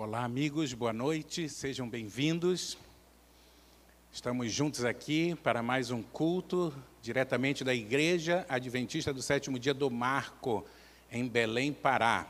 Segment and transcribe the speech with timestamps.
[0.00, 2.78] Olá, amigos, boa noite, sejam bem-vindos.
[4.12, 6.72] Estamos juntos aqui para mais um culto,
[7.02, 10.64] diretamente da Igreja Adventista do Sétimo Dia do Marco,
[11.10, 12.28] em Belém, Pará.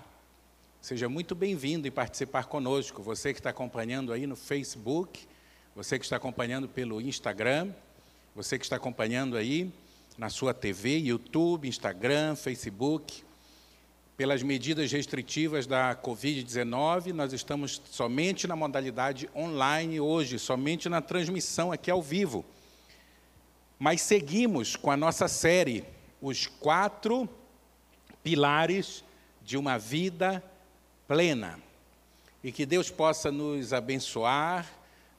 [0.81, 3.03] Seja muito bem-vindo e participar conosco.
[3.03, 5.29] Você que está acompanhando aí no Facebook,
[5.77, 7.71] você que está acompanhando pelo Instagram,
[8.35, 9.71] você que está acompanhando aí
[10.16, 13.28] na sua TV, YouTube, Instagram, Facebook.
[14.19, 21.71] Pelas medidas restritivas da Covid-19, nós estamos somente na modalidade online hoje, somente na transmissão
[21.71, 22.44] aqui ao vivo.
[23.79, 25.85] Mas seguimos com a nossa série,
[26.21, 27.29] Os Quatro
[28.21, 29.04] Pilares
[29.41, 30.43] de uma Vida
[31.07, 31.57] Plena.
[32.42, 34.69] E que Deus possa nos abençoar,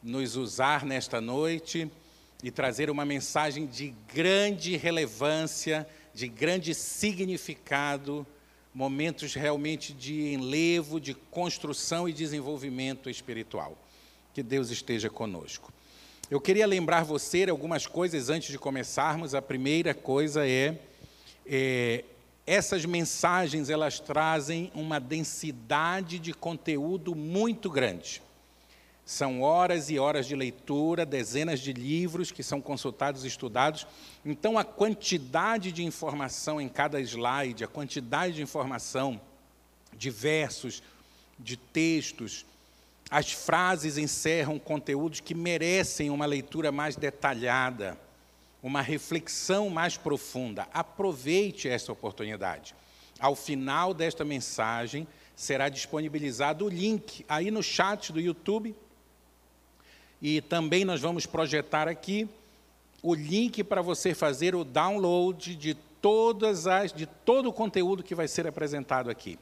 [0.04, 1.90] nos usar nesta noite
[2.44, 8.28] e trazer uma mensagem de grande relevância, de grande significado
[8.74, 13.78] momentos realmente de enlevo, de construção e desenvolvimento espiritual.
[14.34, 15.74] Que Deus esteja conosco.
[16.30, 19.34] Eu queria lembrar você algumas coisas antes de começarmos.
[19.34, 20.78] A primeira coisa é,
[21.46, 22.06] é
[22.46, 28.22] essas mensagens elas trazem uma densidade de conteúdo muito grande.
[29.10, 33.88] São horas e horas de leitura, dezenas de livros que são consultados e estudados.
[34.24, 39.20] Então, a quantidade de informação em cada slide, a quantidade de informação,
[39.98, 40.84] de versos,
[41.40, 42.46] de textos,
[43.10, 47.98] as frases encerram conteúdos que merecem uma leitura mais detalhada,
[48.62, 50.68] uma reflexão mais profunda.
[50.72, 52.76] Aproveite essa oportunidade.
[53.20, 58.76] Ao final desta mensagem, será disponibilizado o link aí no chat do YouTube
[60.22, 62.28] e também nós vamos projetar aqui
[63.02, 68.14] o link para você fazer o download de todas as de todo o conteúdo que
[68.16, 69.40] vai ser apresentado aqui.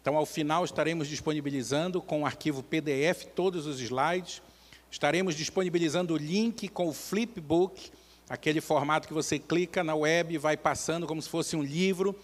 [0.00, 4.40] Então, ao final estaremos disponibilizando com o arquivo PDF todos os slides.
[4.90, 7.90] Estaremos disponibilizando o link com o flipbook,
[8.28, 12.16] aquele formato que você clica na web e vai passando como se fosse um livro.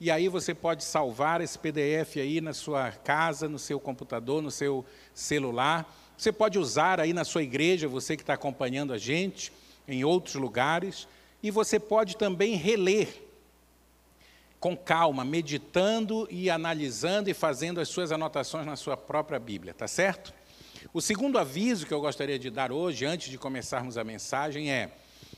[0.00, 4.50] E aí você pode salvar esse PDF aí na sua casa, no seu computador, no
[4.50, 9.52] seu celular você pode usar aí na sua igreja, você que está acompanhando a gente,
[9.86, 11.08] em outros lugares,
[11.42, 13.22] e você pode também reler
[14.58, 19.86] com calma, meditando e analisando e fazendo as suas anotações na sua própria Bíblia, tá
[19.86, 20.32] certo?
[20.92, 24.90] O segundo aviso que eu gostaria de dar hoje, antes de começarmos a mensagem, é: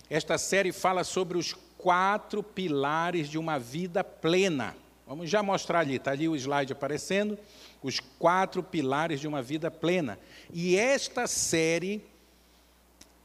[0.09, 4.77] esta série fala sobre os quatro pilares de uma vida plena.
[5.07, 7.39] Vamos já mostrar ali, está ali o slide aparecendo
[7.83, 10.19] os quatro pilares de uma vida plena.
[10.53, 12.03] E esta série,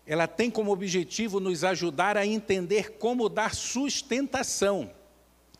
[0.06, 4.92] ela tem como objetivo nos ajudar a entender como dar sustentação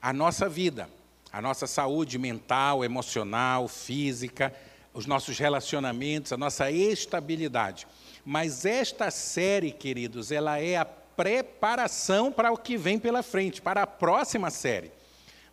[0.02, 0.90] à nossa vida,
[1.32, 4.54] à nossa saúde mental, emocional, física,
[4.94, 7.88] os nossos relacionamentos, a nossa estabilidade.
[8.26, 13.84] Mas esta série, queridos, ela é a preparação para o que vem pela frente, para
[13.84, 14.92] a próxima série.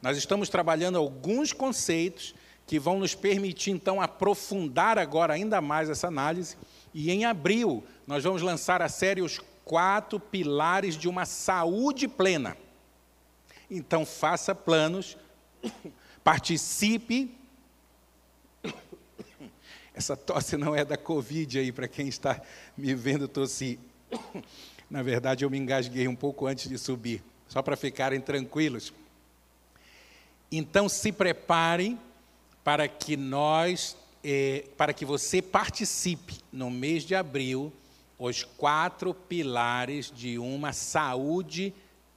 [0.01, 2.35] Nós estamos trabalhando alguns conceitos
[2.69, 6.55] que vão nos permitir, então, aprofundar agora ainda mais essa análise.
[6.93, 12.59] E em abril, nós vamos lançar a série Os Quatro Pilares de uma Saúde Plena.
[13.71, 15.17] Então, faça planos,
[16.23, 17.35] participe.
[19.95, 22.39] Essa tosse não é da Covid aí, para quem está
[22.77, 23.79] me vendo tossir.
[24.91, 28.93] Na verdade, eu me engasguei um pouco antes de subir, só para ficarem tranquilos.
[30.53, 31.99] Então, se preparem
[32.69, 37.73] para que nós, eh, para que você participe no mês de abril,
[38.19, 41.73] os quatro pilares de uma saúde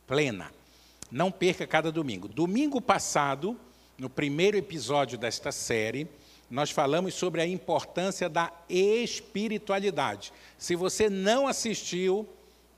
[0.06, 0.52] plena.
[1.10, 2.28] Não perca cada domingo.
[2.28, 3.58] Domingo passado,
[3.98, 6.06] no primeiro episódio desta série,
[6.50, 10.34] nós falamos sobre a importância da espiritualidade.
[10.58, 12.28] Se você não assistiu,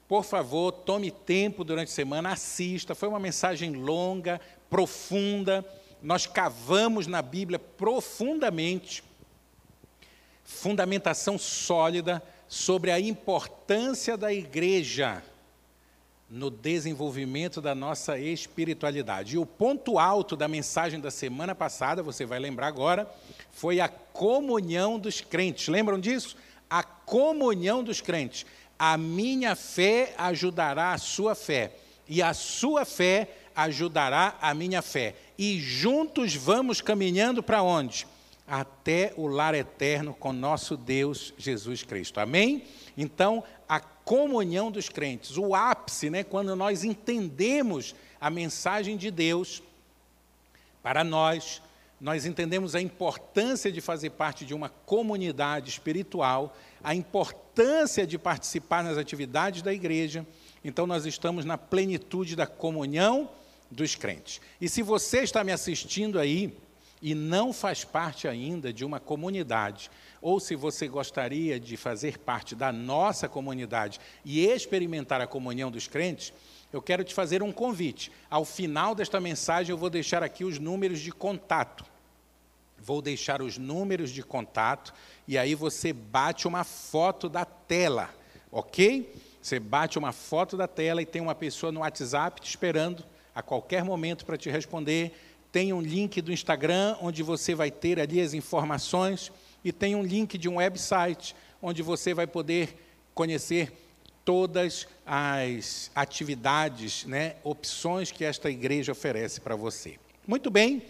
[0.08, 2.94] por favor, tome tempo durante a semana, assista.
[2.94, 5.66] Foi uma mensagem longa, profunda
[6.04, 9.02] nós cavamos na Bíblia profundamente
[10.44, 15.24] fundamentação sólida sobre a importância da igreja
[16.30, 19.36] no desenvolvimento da nossa espiritualidade.
[19.36, 23.10] E o ponto alto da mensagem da semana passada, você vai lembrar agora,
[23.52, 25.70] foi a comunhão dos crentes.
[25.70, 26.36] Lembram disso?
[26.70, 28.46] A comunhão dos crentes.
[28.78, 31.72] A minha fé ajudará a sua fé,
[32.10, 38.08] e a sua fé ajudará a minha fé e juntos vamos caminhando para onde?
[38.48, 42.20] Até o lar eterno com nosso Deus Jesus Cristo.
[42.20, 42.64] Amém?
[42.98, 49.64] Então, a comunhão dos crentes, o ápice, né, quando nós entendemos a mensagem de Deus
[50.82, 51.62] para nós,
[52.00, 58.84] nós entendemos a importância de fazer parte de uma comunidade espiritual, a importância de participar
[58.84, 60.28] nas atividades da igreja.
[60.66, 63.30] Então, nós estamos na plenitude da comunhão
[63.74, 64.40] dos crentes.
[64.62, 66.56] E se você está me assistindo aí
[67.02, 69.92] e não faz parte ainda de uma comunidade,
[70.22, 75.88] ou se você gostaria de fazer parte da nossa comunidade e experimentar a comunhão dos
[75.88, 76.32] crentes,
[76.72, 78.12] eu quero te fazer um convite.
[78.30, 81.86] Ao final desta mensagem, eu vou deixar aqui os números de contato.
[82.80, 84.94] Vou deixar os números de contato
[85.28, 88.10] e aí você bate uma foto da tela,
[88.52, 89.14] ok?
[89.42, 93.42] Você bate uma foto da tela e tem uma pessoa no WhatsApp te esperando a
[93.42, 95.12] qualquer momento para te responder.
[95.52, 99.32] Tem um link do Instagram onde você vai ter ali as informações
[99.64, 102.76] e tem um link de um website onde você vai poder
[103.14, 103.72] conhecer
[104.26, 109.98] todas as atividades, né, opções que esta igreja oferece para você.
[110.26, 110.82] Muito bem,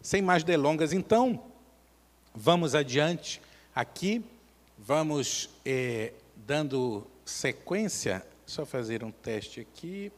[0.00, 1.42] sem mais delongas, então,
[2.34, 3.40] vamos adiante
[3.74, 4.24] aqui,
[4.78, 8.24] vamos é, dando sequência.
[8.46, 10.10] Só fazer um teste aqui.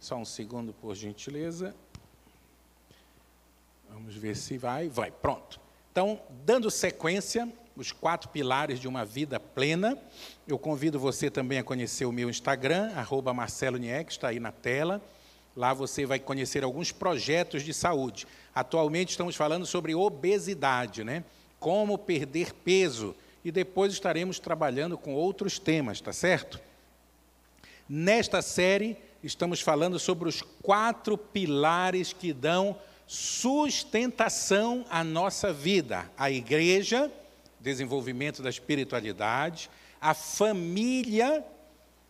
[0.00, 1.74] Só um segundo, por gentileza.
[3.90, 4.88] Vamos ver se vai.
[4.88, 5.60] Vai, pronto.
[5.90, 9.98] Então, dando sequência, os quatro pilares de uma vida plena,
[10.46, 14.52] eu convido você também a conhecer o meu Instagram, arroba Marcelo Niek, está aí na
[14.52, 15.02] tela.
[15.56, 18.26] Lá você vai conhecer alguns projetos de saúde.
[18.54, 21.24] Atualmente estamos falando sobre obesidade, né?
[21.58, 23.14] Como perder peso.
[23.44, 26.60] E depois estaremos trabalhando com outros temas, tá certo?
[27.88, 32.76] Nesta série, estamos falando sobre os quatro pilares que dão
[33.06, 37.10] sustentação à nossa vida: a igreja,
[37.60, 39.70] desenvolvimento da espiritualidade,
[40.00, 41.44] a família,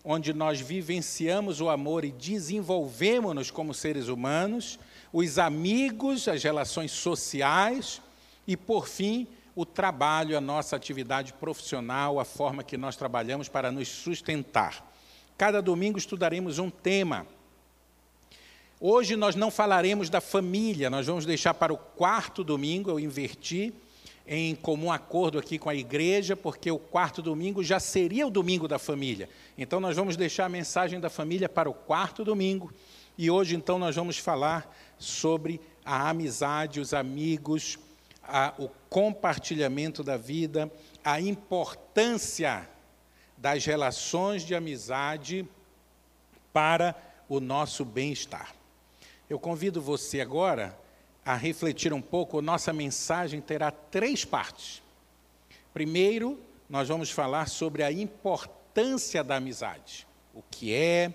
[0.04, 4.78] onde nós vivenciamos o amor e desenvolvemos-nos como seres humanos,
[5.12, 8.00] os amigos, as relações sociais
[8.46, 13.72] e, por fim, o trabalho, a nossa atividade profissional, a forma que nós trabalhamos para
[13.72, 14.87] nos sustentar.
[15.38, 17.24] Cada domingo estudaremos um tema.
[18.80, 23.72] Hoje nós não falaremos da família, nós vamos deixar para o quarto domingo, eu inverti
[24.26, 28.66] em comum acordo aqui com a igreja, porque o quarto domingo já seria o domingo
[28.66, 29.28] da família.
[29.56, 32.72] Então nós vamos deixar a mensagem da família para o quarto domingo.
[33.16, 37.78] E hoje então nós vamos falar sobre a amizade, os amigos,
[38.24, 40.68] a, o compartilhamento da vida,
[41.04, 42.68] a importância
[43.38, 45.48] das relações de amizade
[46.52, 46.94] para
[47.28, 48.54] o nosso bem-estar.
[49.30, 50.76] Eu convido você agora
[51.24, 54.82] a refletir um pouco, nossa mensagem terá três partes.
[55.72, 60.06] Primeiro, nós vamos falar sobre a importância da amizade.
[60.34, 61.12] O que é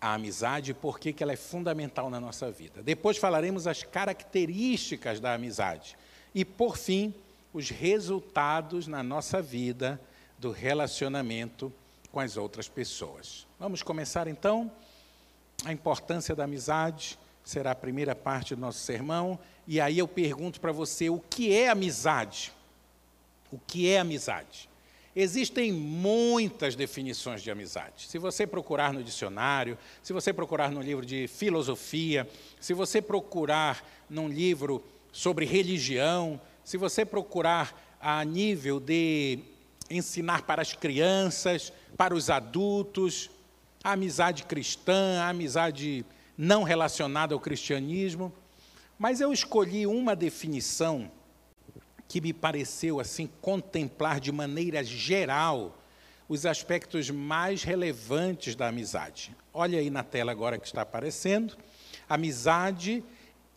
[0.00, 2.82] a amizade e por que ela é fundamental na nossa vida.
[2.82, 5.96] Depois falaremos as características da amizade.
[6.34, 7.14] E, por fim,
[7.52, 10.00] os resultados na nossa vida
[10.38, 11.72] do relacionamento
[12.10, 13.46] com as outras pessoas.
[13.58, 14.70] Vamos começar então?
[15.64, 19.38] A importância da amizade será a primeira parte do nosso sermão.
[19.66, 22.52] E aí eu pergunto para você: o que é amizade?
[23.50, 24.68] O que é amizade?
[25.14, 28.08] Existem muitas definições de amizade.
[28.08, 32.26] Se você procurar no dicionário, se você procurar no livro de filosofia,
[32.58, 34.82] se você procurar num livro
[35.12, 39.38] sobre religião, se você procurar a nível de
[39.90, 43.30] ensinar para as crianças, para os adultos,
[43.84, 46.04] a amizade cristã, a amizade
[46.36, 48.32] não relacionada ao cristianismo,
[48.98, 51.10] mas eu escolhi uma definição
[52.08, 55.78] que me pareceu assim contemplar de maneira geral
[56.28, 59.34] os aspectos mais relevantes da amizade.
[59.52, 61.56] Olha aí na tela agora que está aparecendo.
[62.08, 63.02] Amizade,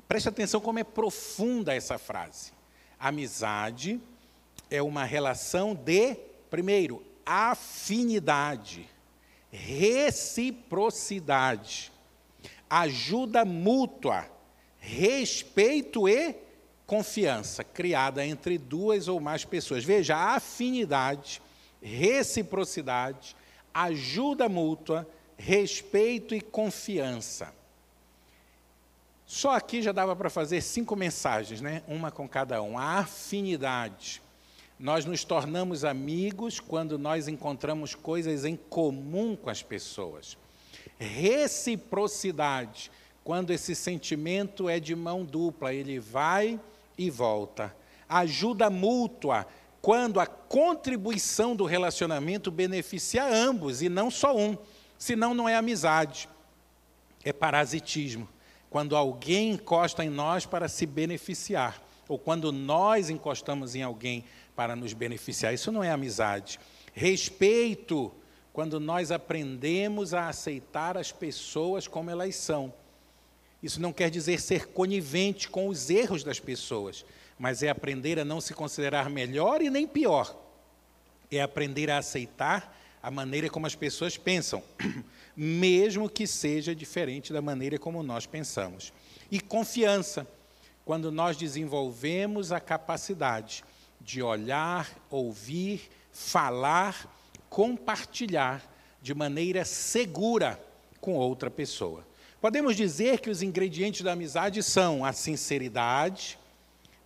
[0.08, 2.55] preste atenção como é profunda essa frase.
[3.00, 4.02] Amizade
[4.70, 6.16] é uma relação de,
[6.50, 8.90] primeiro, afinidade,
[9.52, 11.92] reciprocidade,
[12.70, 14.30] ajuda mútua,
[14.78, 16.36] respeito e
[16.86, 19.84] confiança, criada entre duas ou mais pessoas.
[19.84, 21.42] Veja, afinidade,
[21.82, 23.36] reciprocidade,
[23.74, 27.54] ajuda mútua, respeito e confiança.
[29.26, 31.82] Só aqui já dava para fazer cinco mensagens, né?
[31.88, 32.78] uma com cada um.
[32.78, 34.22] A afinidade.
[34.80, 40.38] Nós nos tornamos amigos quando nós encontramos coisas em comum com as pessoas.
[41.00, 42.92] Reciprocidade,
[43.24, 46.60] quando esse sentimento é de mão dupla, ele vai
[46.98, 47.76] e volta.
[48.08, 49.48] Ajuda mútua,
[49.82, 54.56] quando a contribuição do relacionamento beneficia ambos e não só um,
[55.00, 56.30] senão não é amizade,
[57.24, 58.28] é parasitismo
[58.76, 64.76] quando alguém encosta em nós para se beneficiar, ou quando nós encostamos em alguém para
[64.76, 65.54] nos beneficiar.
[65.54, 66.60] Isso não é amizade.
[66.94, 68.12] Respeito,
[68.52, 72.74] quando nós aprendemos a aceitar as pessoas como elas são.
[73.64, 77.06] Isso não quer dizer ser conivente com os erros das pessoas,
[77.40, 80.36] mas é aprender a não se considerar melhor e nem pior.
[81.32, 84.62] É aprender a aceitar a maneira como as pessoas pensam,
[85.36, 88.94] mesmo que seja diferente da maneira como nós pensamos.
[89.30, 90.28] E confiança,
[90.86, 93.64] quando nós desenvolvemos a capacidade
[94.00, 97.12] de olhar, ouvir, falar,
[97.50, 98.64] compartilhar
[99.02, 100.60] de maneira segura
[101.02, 102.06] com outra pessoa.
[102.40, 106.38] Podemos dizer que os ingredientes da amizade são a sinceridade,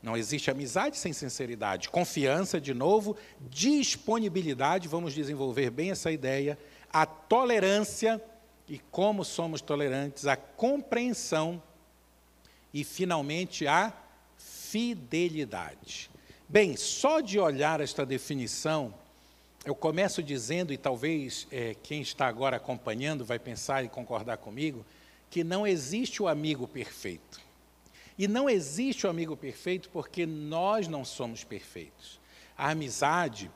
[0.02, 1.90] não existe amizade sem sinceridade.
[1.90, 3.18] Confiança, de novo,
[3.50, 6.58] disponibilidade, vamos desenvolver bem essa ideia,
[6.92, 8.22] a tolerância
[8.68, 11.62] e como somos tolerantes, a compreensão
[12.74, 13.92] e, finalmente, a
[14.38, 16.10] fidelidade.
[16.48, 18.94] Bem, só de olhar esta definição,
[19.66, 24.86] eu começo dizendo, e talvez é, quem está agora acompanhando vai pensar e concordar comigo,
[25.30, 27.42] que não existe o amigo perfeito.
[28.18, 32.20] E não existe o amigo perfeito porque nós não somos perfeitos.
[32.58, 33.50] A amizade,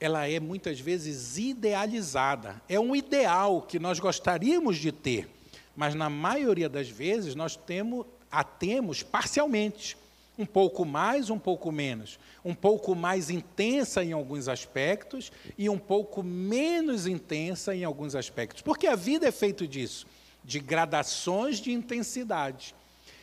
[0.00, 2.60] ela é muitas vezes idealizada.
[2.68, 5.28] É um ideal que nós gostaríamos de ter,
[5.76, 9.96] mas na maioria das vezes nós temos, a temos parcialmente.
[10.36, 12.18] Um pouco mais, um pouco menos.
[12.44, 18.60] Um pouco mais intensa em alguns aspectos e um pouco menos intensa em alguns aspectos.
[18.60, 20.06] Porque a vida é feita disso,
[20.44, 22.74] de gradações de intensidade.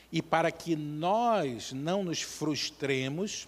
[0.10, 3.48] E para que nós não nos frustremos,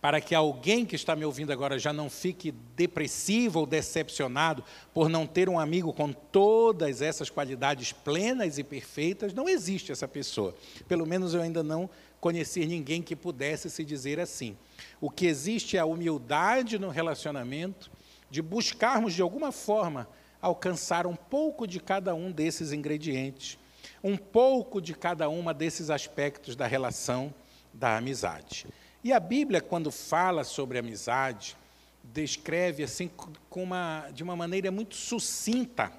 [0.00, 4.64] para que alguém que está me ouvindo agora já não fique depressivo ou decepcionado
[4.94, 10.08] por não ter um amigo com todas essas qualidades plenas e perfeitas, não existe essa
[10.08, 10.54] pessoa.
[10.88, 11.88] Pelo menos eu ainda não
[12.20, 14.56] conheci ninguém que pudesse se dizer assim.
[15.00, 17.90] O que existe é a humildade no relacionamento,
[18.30, 20.08] de buscarmos de alguma forma
[20.40, 23.58] alcançar um pouco de cada um desses ingredientes
[24.02, 27.32] um pouco de cada uma desses aspectos da relação
[27.72, 28.66] da amizade.
[29.02, 31.56] E a Bíblia, quando fala sobre amizade,
[32.04, 33.10] descreve assim
[33.50, 35.90] uma, de uma maneira muito sucinta.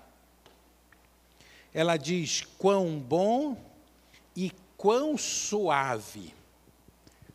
[1.74, 3.58] Ela diz quão bom
[4.36, 6.34] e quão suave.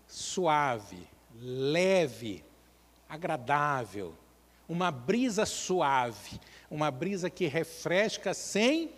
[0.06, 1.06] Suave,
[1.40, 2.44] leve,
[3.08, 4.14] agradável,
[4.68, 8.90] uma brisa suave, uma brisa que refresca sem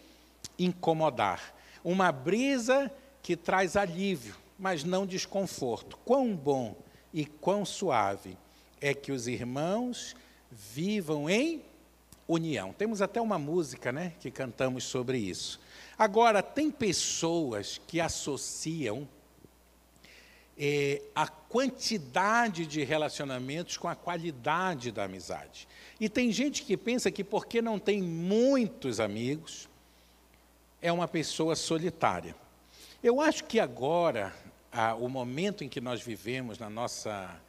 [0.59, 1.55] incomodar.
[1.83, 2.91] Uma brisa
[3.23, 5.97] que traz alívio, mas não desconforto.
[6.05, 6.77] Quão bom
[7.13, 8.37] e quão suave
[8.81, 10.17] é que os irmãos
[10.51, 11.63] vivam em
[12.27, 12.73] união.
[12.73, 15.61] Temos até uma música, né, que cantamos sobre isso.
[15.97, 19.09] Agora, tem pessoas que associam
[20.59, 25.69] é, a quantidade de relacionamentos com a qualidade da amizade.
[26.01, 29.69] E tem gente que pensa que porque não tem muitos amigos,
[30.83, 32.35] é uma pessoa solitária.
[33.01, 34.35] Eu acho que agora,
[34.99, 37.41] o momento em que nós vivemos na nossa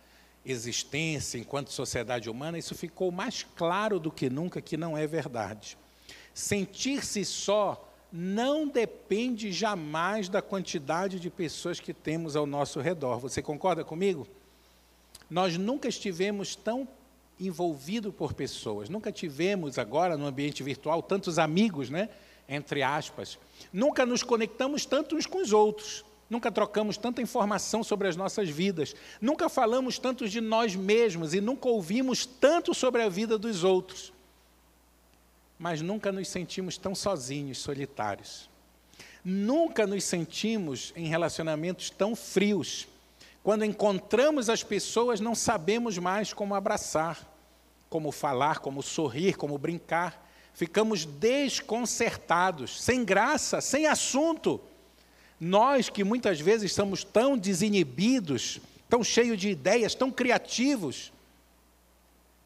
[0.46, 5.76] existência enquanto sociedade humana, isso ficou mais claro do que nunca que não é verdade.
[6.36, 13.18] Sentir-se só não depende jamais da quantidade de pessoas que temos ao nosso redor.
[13.18, 14.28] Você concorda comigo?
[15.28, 16.88] Nós nunca estivemos tão
[17.40, 22.10] envolvidos por pessoas, nunca tivemos agora no ambiente virtual tantos amigos, né?
[22.50, 23.38] Entre aspas,
[23.72, 28.50] nunca nos conectamos tanto uns com os outros, nunca trocamos tanta informação sobre as nossas
[28.50, 33.64] vidas, nunca falamos tanto de nós mesmos e nunca ouvimos tanto sobre a vida dos
[33.64, 34.12] outros.
[35.60, 38.50] Mas nunca nos sentimos tão sozinhos, solitários.
[39.24, 42.88] Nunca nos sentimos em relacionamentos tão frios.
[43.44, 47.30] Quando encontramos as pessoas, não sabemos mais como abraçar,
[47.90, 50.29] como falar, como sorrir, como brincar
[50.60, 54.60] ficamos desconcertados, sem graça, sem assunto.
[55.40, 61.14] Nós que muitas vezes somos tão desinibidos, tão cheios de ideias, tão criativos,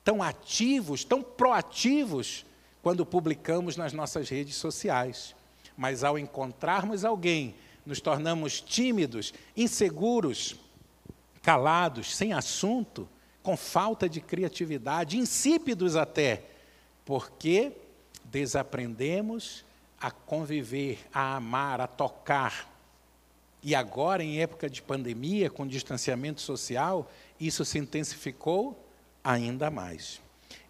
[0.03, 2.45] tão ativos, tão proativos,
[2.83, 5.33] quando publicamos nas nossas redes sociais.
[5.75, 10.55] Mas ao encontrarmos alguém, nos tornamos tímidos, inseguros,
[11.41, 13.09] calados, sem assunto,
[13.41, 16.43] com falta de criatividade, insípidos até,
[17.03, 17.71] porque
[18.33, 19.63] desaprendemos
[20.01, 22.67] a conviver, a amar, a tocar.
[23.61, 27.09] E agora, em época de pandemia, com distanciamento social,
[27.39, 28.83] isso se intensificou
[29.23, 30.19] ainda mais.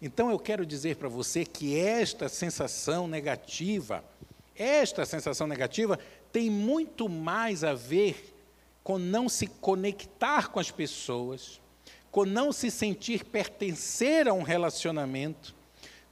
[0.00, 4.04] Então, eu quero dizer para você que esta sensação negativa,
[4.54, 5.98] esta sensação negativa,
[6.30, 8.34] tem muito mais a ver
[8.84, 11.60] com não se conectar com as pessoas,
[12.10, 15.54] com não se sentir pertencer a um relacionamento,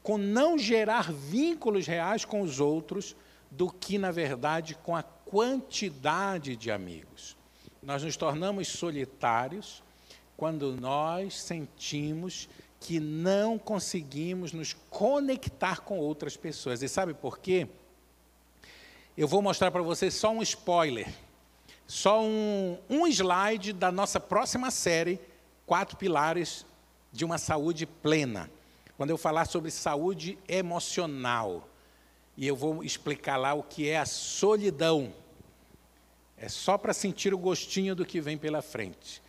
[0.02, 3.14] com não gerar vínculos reais com os outros,
[3.50, 7.36] do que, na verdade, com a quantidade de amigos.
[7.82, 9.82] Nós nos tornamos solitários
[10.36, 12.48] quando nós sentimos
[12.80, 16.82] que não conseguimos nos conectar com outras pessoas.
[16.82, 17.68] E sabe por quê?
[19.16, 21.12] Eu vou mostrar para vocês só um spoiler,
[21.86, 25.20] só um, um slide da nossa próxima série,
[25.66, 26.64] Quatro Pilares
[27.12, 28.50] de uma Saúde Plena.
[28.96, 31.68] Quando eu falar sobre saúde emocional,
[32.36, 35.12] e eu vou explicar lá o que é a solidão.
[36.36, 39.22] É só para sentir o gostinho do que vem pela frente.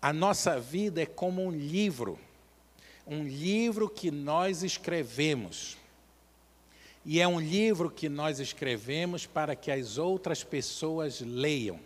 [0.00, 2.18] A nossa vida é como um livro,
[3.06, 5.76] um livro que nós escrevemos.
[7.04, 11.78] E é um livro que nós escrevemos para que as outras pessoas leiam.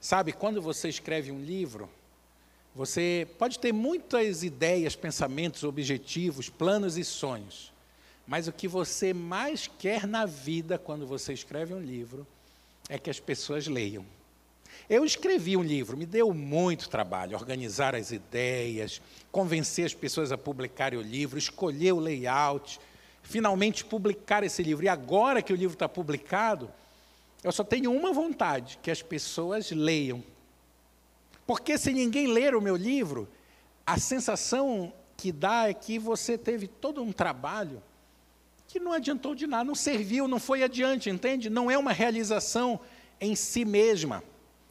[0.00, 1.88] Sabe, quando você escreve um livro,
[2.74, 7.72] você pode ter muitas ideias, pensamentos, objetivos, planos e sonhos.
[8.26, 12.26] Mas o que você mais quer na vida quando você escreve um livro
[12.88, 14.04] é que as pessoas leiam.
[14.88, 19.00] Eu escrevi um livro, me deu muito trabalho organizar as ideias,
[19.30, 22.80] convencer as pessoas a publicarem o livro, escolher o layout,
[23.22, 24.84] finalmente publicar esse livro.
[24.84, 26.70] E agora que o livro está publicado,
[27.44, 30.22] eu só tenho uma vontade: que as pessoas leiam.
[31.52, 33.28] Porque se ninguém ler o meu livro,
[33.86, 37.82] a sensação que dá é que você teve todo um trabalho
[38.66, 41.50] que não adiantou de nada, não serviu, não foi adiante, entende?
[41.50, 42.80] Não é uma realização
[43.20, 44.24] em si mesma.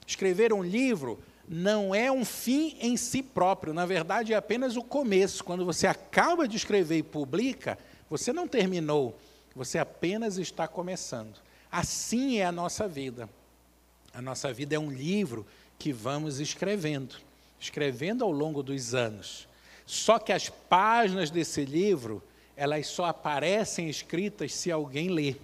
[0.07, 4.81] Escrever um livro não é um fim em si próprio, na verdade é apenas o
[4.81, 5.43] começo.
[5.43, 7.77] Quando você acaba de escrever e publica,
[8.09, 9.15] você não terminou,
[9.55, 11.39] você apenas está começando.
[11.71, 13.29] Assim é a nossa vida.
[14.11, 15.45] A nossa vida é um livro
[15.81, 17.15] que vamos escrevendo,
[17.59, 19.47] escrevendo ao longo dos anos.
[19.83, 22.21] Só que as páginas desse livro
[22.55, 25.35] elas só aparecem escritas se alguém lê.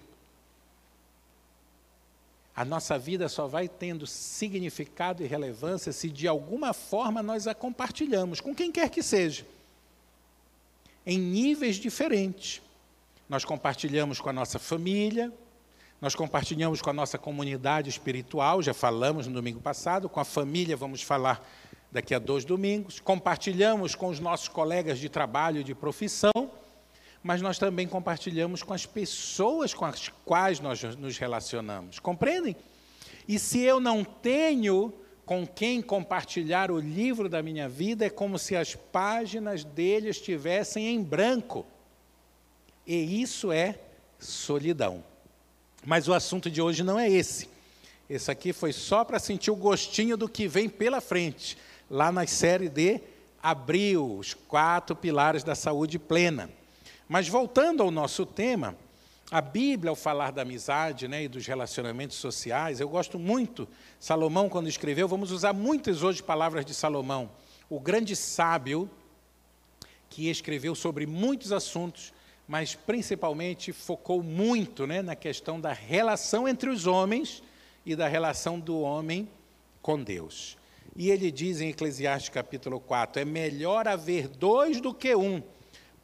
[2.56, 7.56] A nossa vida só vai tendo significado e relevância se de alguma forma nós a
[7.56, 9.44] compartilhamos com quem quer que seja,
[11.04, 12.62] em níveis diferentes.
[13.28, 15.34] Nós compartilhamos com a nossa família,
[16.00, 20.78] nós compartilhamos com a nossa comunidade espiritual, já falamos no domingo passado, com a família
[20.78, 21.44] vamos falar
[21.92, 26.52] daqui a dois domingos, compartilhamos com os nossos colegas de trabalho, de profissão,
[27.24, 31.98] mas nós também compartilhamos com as pessoas com as quais nós nos relacionamos.
[32.00, 32.56] Compreendem?
[33.28, 34.94] E se eu não tenho
[35.26, 40.88] com quem compartilhar o livro da minha vida, é como se as páginas dele estivessem
[40.88, 41.66] em branco.
[42.86, 43.80] E isso é
[44.18, 45.04] solidão.
[45.86, 47.50] Mas o assunto de hoje não é esse.
[48.10, 51.58] Esse aqui foi só para sentir o gostinho do que vem pela frente,
[51.90, 53.02] lá na série de
[53.44, 56.50] Abril, os quatro pilares da saúde plena.
[57.08, 58.76] Mas voltando ao nosso tema,
[59.30, 63.68] a Bíblia, ao falar da amizade né, e dos relacionamentos sociais, eu gosto muito,
[64.00, 67.30] Salomão, quando escreveu, vamos usar muitas hoje palavras de Salomão,
[67.70, 68.90] o grande sábio
[70.10, 72.13] que escreveu sobre muitos assuntos,
[72.48, 77.44] mas principalmente focou muito né, na questão da relação entre os homens
[77.86, 79.28] e da relação do homem
[79.82, 80.58] com Deus.
[80.96, 85.42] E ele diz em Eclesiastes capítulo 4: é melhor haver dois do que um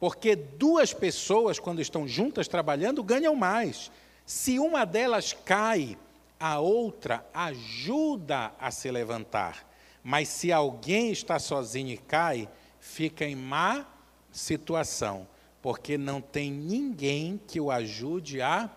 [0.04, 3.90] porque duas pessoas, quando estão juntas trabalhando, ganham mais.
[4.26, 5.96] Se uma delas cai,
[6.38, 9.66] a outra ajuda a se levantar.
[10.02, 12.46] Mas se alguém está sozinho e cai,
[12.78, 13.86] fica em má
[14.30, 15.26] situação,
[15.64, 18.68] porque não tem ninguém que o ajude a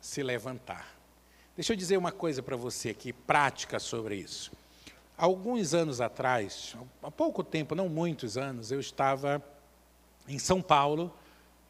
[0.00, 0.94] se levantar.
[1.56, 4.52] Deixa eu dizer uma coisa para você aqui, prática sobre isso.
[5.18, 9.42] Alguns anos atrás, há pouco tempo, não muitos anos, eu estava
[10.28, 11.12] em São Paulo,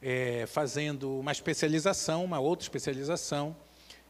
[0.02, 3.56] é, fazendo uma especialização, uma outra especialização,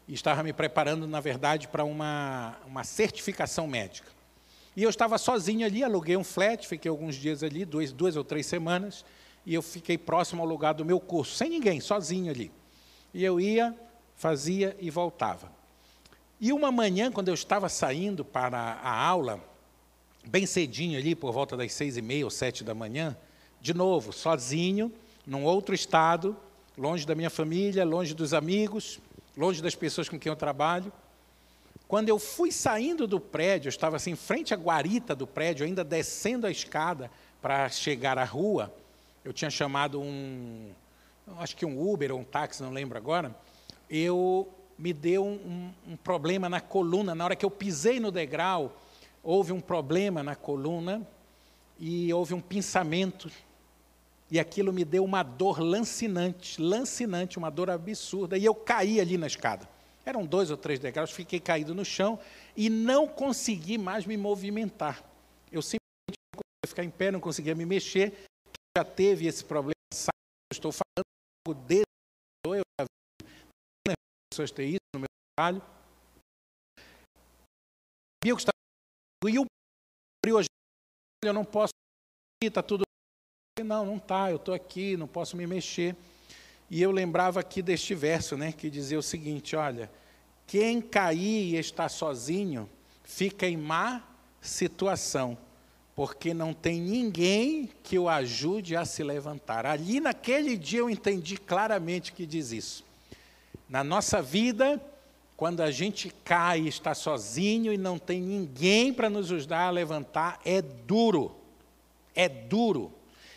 [0.05, 4.11] e estava me preparando, na verdade, para uma, uma certificação médica.
[4.75, 8.23] E eu estava sozinho ali, aluguei um flat, fiquei alguns dias ali, duas, duas ou
[8.25, 9.05] três semanas,
[9.47, 12.51] e eu fiquei próximo ao lugar do meu curso, sem ninguém, sozinho ali.
[13.13, 13.73] E eu ia,
[14.13, 15.49] fazia e voltava.
[16.37, 19.39] E uma manhã, quando eu estava saindo para a aula,
[20.27, 23.15] bem cedinho ali, por volta das seis e meia ou sete da manhã,
[23.61, 24.91] de novo, sozinho,
[25.25, 26.35] num outro estado,
[26.77, 28.99] longe da minha família, longe dos amigos,
[29.37, 30.91] longe das pessoas com quem eu trabalho.
[31.87, 35.65] Quando eu fui saindo do prédio, eu estava assim, em frente à guarita do prédio,
[35.65, 37.09] ainda descendo a escada
[37.41, 38.73] para chegar à rua.
[39.27, 40.71] Eu tinha chamado um,
[41.39, 43.35] acho que um Uber ou um táxi, não lembro agora.
[43.89, 44.47] Eu
[44.79, 47.13] me deu um, um, problema na coluna.
[47.13, 48.77] Na hora que eu pisei no degrau,
[49.21, 51.05] houve um problema na coluna
[51.77, 53.29] e houve um pinçamento.
[54.31, 58.37] E aquilo me deu uma dor lancinante, lancinante, uma dor absurda.
[58.37, 59.67] E eu caí ali na escada.
[60.05, 62.17] Eram dois ou três degraus, fiquei caído no chão
[62.55, 65.03] e não consegui mais me movimentar.
[65.51, 68.23] Eu simplesmente não conseguia ficar em pé, não conseguia me mexer.
[68.77, 70.11] Já teve esse problema, sabe?
[70.51, 71.81] Eu estou falando desse,
[72.45, 72.85] eu já
[73.87, 73.95] vi
[74.31, 75.63] pessoas ter isso no meu trabalho.
[78.23, 78.57] Sabia que estava
[79.27, 79.45] e o
[80.31, 80.47] hoje
[81.25, 81.71] eu não posso,
[82.43, 82.83] está tudo
[83.65, 85.95] não, não está, eu estou aqui, não posso me mexer.
[86.69, 89.91] E eu lembrava aqui deste verso, né, que dizia o seguinte: olha,
[90.45, 92.69] quem cair e está sozinho,
[93.03, 94.07] fica em má
[94.39, 95.35] situação,
[95.97, 99.65] porque não tem ninguém que o ajude a se levantar.
[99.65, 102.83] Ali naquele dia eu entendi claramente que diz isso.
[103.67, 104.79] Na nossa vida,
[105.35, 109.71] quando a gente cai e está sozinho e não tem ninguém para nos ajudar a
[109.71, 111.35] levantar, é duro.
[112.13, 112.91] É duro.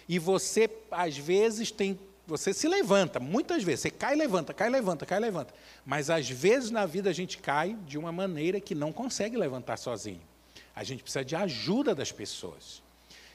[0.07, 5.07] E você, às vezes, tem você se levanta, muitas vezes, você cai, levanta, cai, levanta,
[5.07, 5.55] cai, levanta.
[5.85, 9.79] Mas às vezes na vida a gente cai de uma maneira que não consegue levantar
[9.79, 10.21] sozinho.
[10.75, 12.83] A gente precisa de ajuda das pessoas.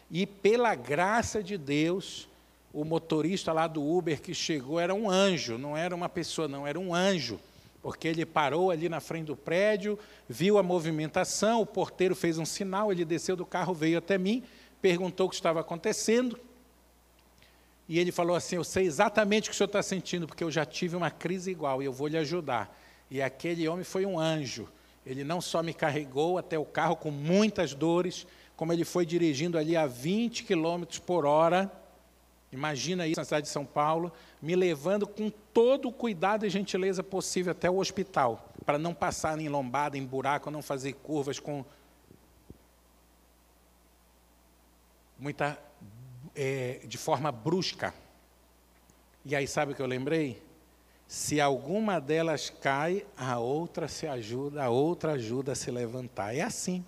[0.10, 2.28] E pela graça de Deus,
[2.74, 6.68] o motorista lá do Uber que chegou era um anjo, não era uma pessoa, não,
[6.68, 7.40] era um anjo.
[7.82, 12.46] Porque ele parou ali na frente do prédio, viu a movimentação, o porteiro fez um
[12.46, 14.44] sinal, ele desceu do carro, veio até mim,
[14.82, 16.40] perguntou o que estava acontecendo.
[17.88, 20.52] E ele falou assim: Eu sei exatamente o que o senhor está sentindo, porque eu
[20.52, 22.76] já tive uma crise igual e eu vou lhe ajudar.
[23.10, 24.68] E aquele homem foi um anjo.
[25.06, 29.58] Ele não só me carregou até o carro com muitas dores, como ele foi dirigindo
[29.58, 31.72] ali a 20 quilômetros por hora.
[32.52, 37.04] Imagina isso na cidade de São Paulo, me levando com todo o cuidado e gentileza
[37.04, 41.66] possível até o hospital, para não passar em lombada, em buraco, não fazer curvas com
[45.20, 45.60] muita
[46.36, 47.94] é, de forma brusca.
[49.26, 50.42] E aí sabe o que eu lembrei?
[51.08, 56.36] Se alguma delas cai, a outra se ajuda, a outra ajuda a se levantar.
[56.36, 56.84] É assim.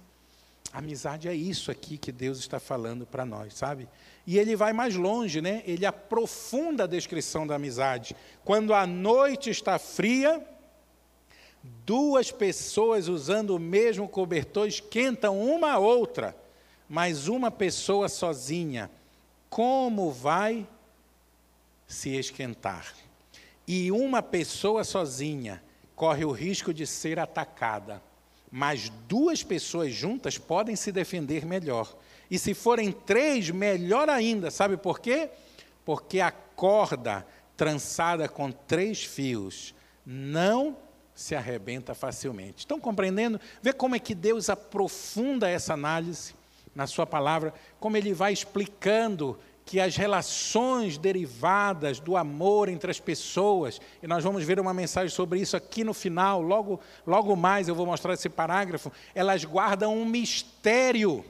[0.74, 3.88] Amizade é isso aqui que Deus está falando para nós, sabe?
[4.26, 5.64] E ele vai mais longe, né?
[5.66, 8.16] Ele aprofunda a descrição da amizade.
[8.44, 10.46] Quando a noite está fria,
[11.86, 16.36] duas pessoas usando o mesmo cobertor esquentam uma a outra,
[16.90, 18.92] mas uma pessoa sozinha
[19.50, 20.68] como vai
[21.88, 22.94] se esquentar.
[23.68, 25.62] E uma pessoa sozinha
[25.96, 28.02] corre o risco de ser atacada,
[28.50, 31.96] mas duas pessoas juntas podem se defender melhor.
[32.32, 34.50] E se forem três, melhor ainda.
[34.50, 35.30] Sabe por quê?
[35.84, 37.26] Porque a corda
[37.58, 39.74] trançada com três fios
[40.06, 40.78] não
[41.14, 42.60] se arrebenta facilmente.
[42.60, 43.42] Estão compreendendo?
[43.62, 46.36] Vê como é que Deus aprofunda essa análise
[46.76, 53.02] na sua palavra, como ele vai explicando que as relações derivadas do amor entre as
[53.02, 57.68] pessoas, e nós vamos ver uma mensagem sobre isso aqui no final, logo, logo mais
[57.68, 61.24] eu vou mostrar esse parágrafo, elas guardam um mistério.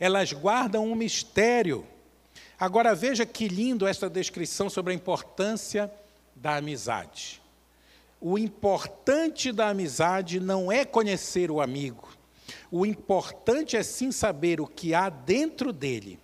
[0.00, 1.86] Elas guardam um mistério.
[2.58, 5.92] Agora veja que lindo esta descrição sobre a importância
[6.34, 7.42] da amizade.
[8.18, 12.08] O importante da amizade não é conhecer o amigo,
[12.70, 16.23] o importante é sim saber o que há dentro dele.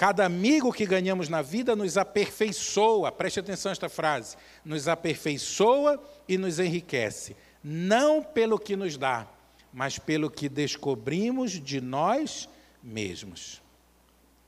[0.00, 4.34] Cada amigo que ganhamos na vida nos aperfeiçoa, preste atenção a esta frase,
[4.64, 9.28] nos aperfeiçoa e nos enriquece, não pelo que nos dá,
[9.70, 12.48] mas pelo que descobrimos de nós
[12.82, 13.60] mesmos.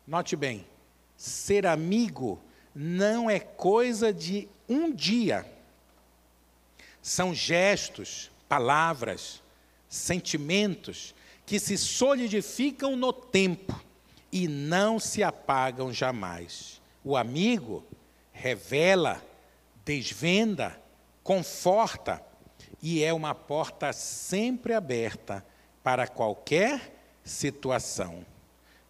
[0.07, 0.65] Note bem,
[1.19, 2.43] ser amigo
[2.75, 5.45] não é coisa de um dia.
[7.03, 9.43] São gestos, palavras,
[9.87, 13.79] sentimentos que se solidificam no tempo
[14.33, 16.81] e não se apagam jamais.
[17.05, 17.85] O amigo
[18.33, 19.23] revela,
[19.85, 20.81] desvenda,
[21.23, 22.25] conforta
[22.83, 25.45] e é uma porta sempre aberta
[25.83, 26.93] para qualquer
[27.23, 28.25] situação.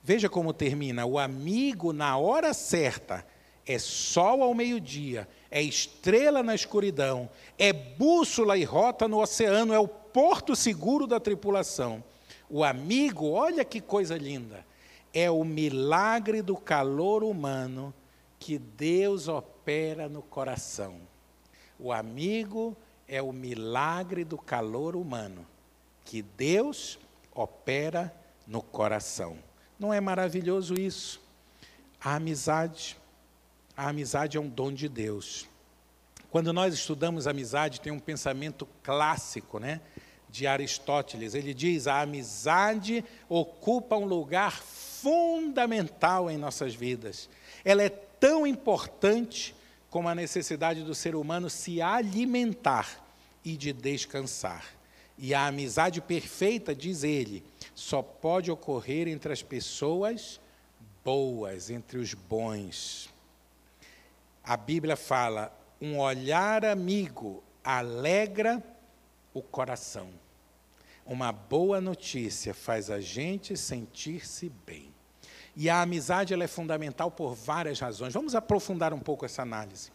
[0.03, 3.27] Veja como termina: o amigo na hora certa
[3.67, 7.29] é sol ao meio-dia, é estrela na escuridão,
[7.59, 12.03] é bússola e rota no oceano, é o porto seguro da tripulação.
[12.51, 14.67] O amigo, olha que coisa linda,
[15.13, 17.93] é o milagre do calor humano
[18.39, 21.01] que Deus opera no coração.
[21.79, 25.47] O amigo é o milagre do calor humano
[26.05, 26.99] que Deus
[27.35, 28.15] opera
[28.47, 29.39] no coração.
[29.79, 31.21] Não é maravilhoso isso?
[32.01, 32.97] A amizade,
[33.77, 35.47] a amizade é um dom de Deus.
[36.31, 39.81] Quando nós estudamos amizade, tem um pensamento clássico, né?
[40.31, 41.35] De Aristóteles.
[41.35, 44.63] Ele diz: a amizade ocupa um lugar
[45.03, 47.29] fundamental em nossas vidas.
[47.65, 49.55] Ela é tão importante
[49.91, 53.05] como a necessidade do ser humano se alimentar
[53.45, 54.65] e de descansar.
[55.19, 60.41] E a amizade perfeita, diz ele, só pode ocorrer entre as pessoas
[61.05, 63.13] boas, entre os bons.
[64.43, 68.63] A Bíblia fala: um olhar amigo alegra
[69.35, 70.09] o coração.
[71.05, 74.92] Uma boa notícia faz a gente sentir-se bem.
[75.55, 78.15] E a amizade ela é fundamental por várias razões.
[78.15, 79.91] Vamos aprofundar um pouco essa análise.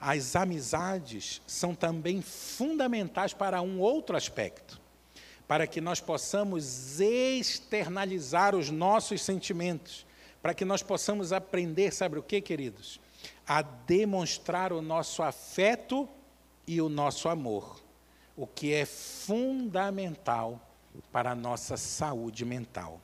[0.00, 4.80] As amizades são também fundamentais para um outro aspecto,
[5.46, 10.06] para que nós possamos externalizar os nossos sentimentos,
[10.40, 13.00] para que nós possamos aprender, sabe o que, queridos?
[13.46, 16.08] A demonstrar o nosso afeto
[16.66, 17.80] e o nosso amor,
[18.36, 20.60] o que é fundamental
[21.12, 23.00] para a nossa saúde mental.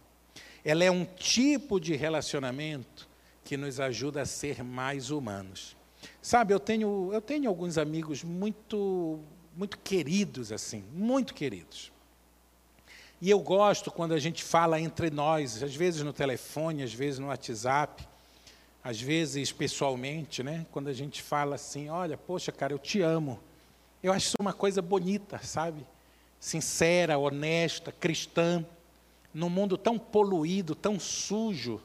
[0.68, 3.08] Ela é um tipo de relacionamento
[3.42, 5.74] que nos ajuda a ser mais humanos.
[6.20, 9.18] Sabe, eu tenho, eu tenho alguns amigos muito,
[9.56, 11.90] muito queridos, assim, muito queridos.
[13.18, 17.18] E eu gosto quando a gente fala entre nós, às vezes no telefone, às vezes
[17.18, 18.06] no WhatsApp,
[18.84, 20.66] às vezes pessoalmente, né?
[20.70, 23.40] Quando a gente fala assim, olha, poxa, cara, eu te amo.
[24.02, 25.86] Eu acho isso uma coisa bonita, sabe?
[26.38, 28.66] Sincera, honesta, cristã
[29.32, 31.80] num mundo tão poluído, tão sujo,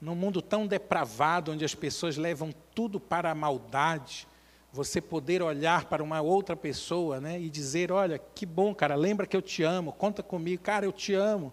[0.00, 4.26] num mundo tão depravado, onde as pessoas levam tudo para a maldade,
[4.72, 9.26] você poder olhar para uma outra pessoa né, e dizer: Olha, que bom, cara, lembra
[9.26, 11.52] que eu te amo, conta comigo, cara, eu te amo.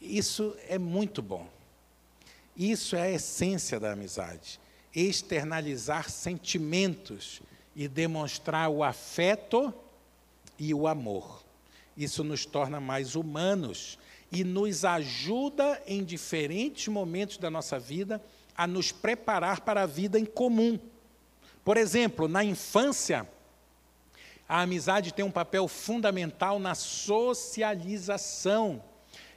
[0.00, 1.48] Isso é muito bom.
[2.56, 4.60] Isso é a essência da amizade.
[4.94, 7.42] Externalizar sentimentos
[7.74, 9.74] e demonstrar o afeto
[10.58, 11.42] e o amor.
[11.96, 13.98] Isso nos torna mais humanos
[14.30, 18.22] e nos ajuda em diferentes momentos da nossa vida
[18.56, 20.78] a nos preparar para a vida em comum.
[21.64, 23.28] Por exemplo, na infância,
[24.48, 28.82] a amizade tem um papel fundamental na socialização.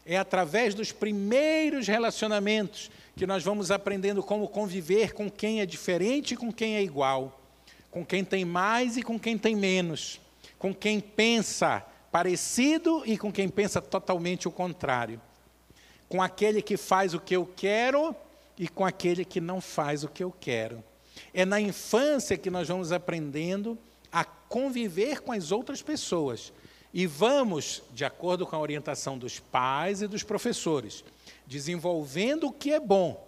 [0.05, 6.33] É através dos primeiros relacionamentos que nós vamos aprendendo como conviver com quem é diferente
[6.33, 7.41] e com quem é igual,
[7.91, 10.21] com quem tem mais e com quem tem menos,
[10.57, 15.21] com quem pensa parecido e com quem pensa totalmente o contrário.
[16.07, 18.15] Com aquele que faz o que eu quero
[18.57, 20.83] e com aquele que não faz o que eu quero.
[21.33, 23.77] É na infância que nós vamos aprendendo
[24.11, 26.51] a conviver com as outras pessoas.
[26.93, 31.03] E vamos, de acordo com a orientação dos pais e dos professores,
[31.45, 33.27] desenvolvendo o que é bom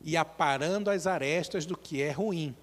[0.00, 2.54] e aparando as arestas do que é ruim,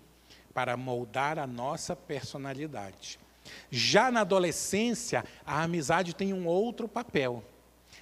[0.53, 3.19] para moldar a nossa personalidade.
[3.69, 7.43] Já na adolescência, a amizade tem um outro papel.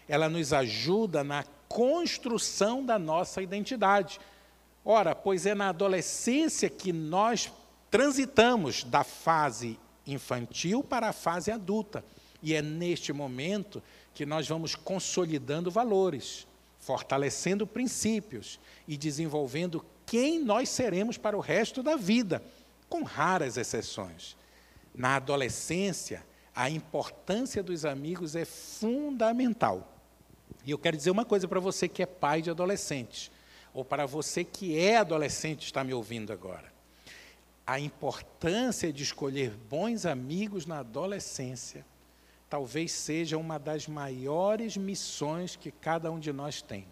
[0.08, 4.19] Ela nos ajuda na construção da nossa identidade.
[4.86, 7.51] Ora, pois é na adolescência que nós
[7.89, 12.03] transitamos da fase infantil para a fase adulta.
[12.41, 13.82] E é neste momento
[14.13, 16.45] que nós vamos consolidando valores,
[16.79, 22.43] fortalecendo princípios e desenvolvendo quem nós seremos para o resto da vida,
[22.89, 24.36] com raras exceções.
[24.93, 26.23] Na adolescência,
[26.56, 29.91] a importância dos amigos é fundamental.
[30.65, 33.32] E eu quero dizer uma coisa para você que é pai de adolescentes,
[33.73, 36.71] ou para você que é adolescente está me ouvindo agora.
[37.65, 41.86] A importância de escolher bons amigos na adolescência
[42.49, 46.86] talvez seja uma das maiores missões que cada um de nós tem.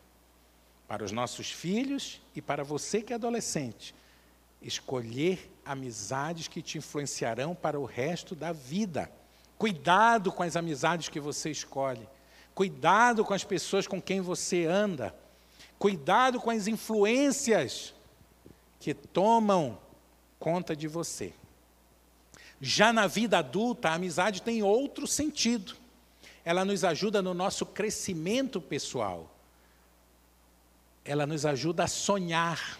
[0.87, 3.93] Para os nossos filhos e para você que é adolescente,
[4.61, 9.11] escolher amizades que te influenciarão para o resto da vida.
[9.57, 12.07] Cuidado com as amizades que você escolhe.
[12.53, 15.15] Cuidado com as pessoas com quem você anda.
[15.79, 17.93] Cuidado com as influências
[18.79, 19.77] que tomam
[20.39, 21.33] conta de você.
[22.59, 25.75] Já na vida adulta, a amizade tem outro sentido.
[26.45, 29.31] Ela nos ajuda no nosso crescimento pessoal.
[31.03, 32.79] Ela nos ajuda a sonhar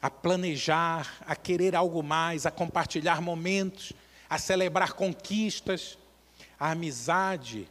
[0.00, 3.92] a planejar, a querer algo mais, a compartilhar momentos,
[4.28, 5.98] a celebrar conquistas.
[6.58, 7.68] A amizade,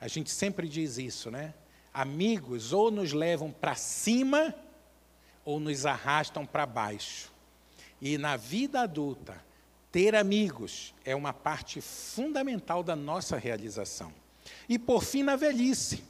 [0.00, 1.54] a gente sempre diz isso, né?
[1.92, 4.54] Amigos ou nos levam para cima
[5.44, 7.32] ou nos arrastam para baixo.
[8.00, 9.42] E na vida adulta,
[9.90, 14.12] ter amigos é uma parte fundamental da nossa realização.
[14.68, 16.04] E por fim, na velhice,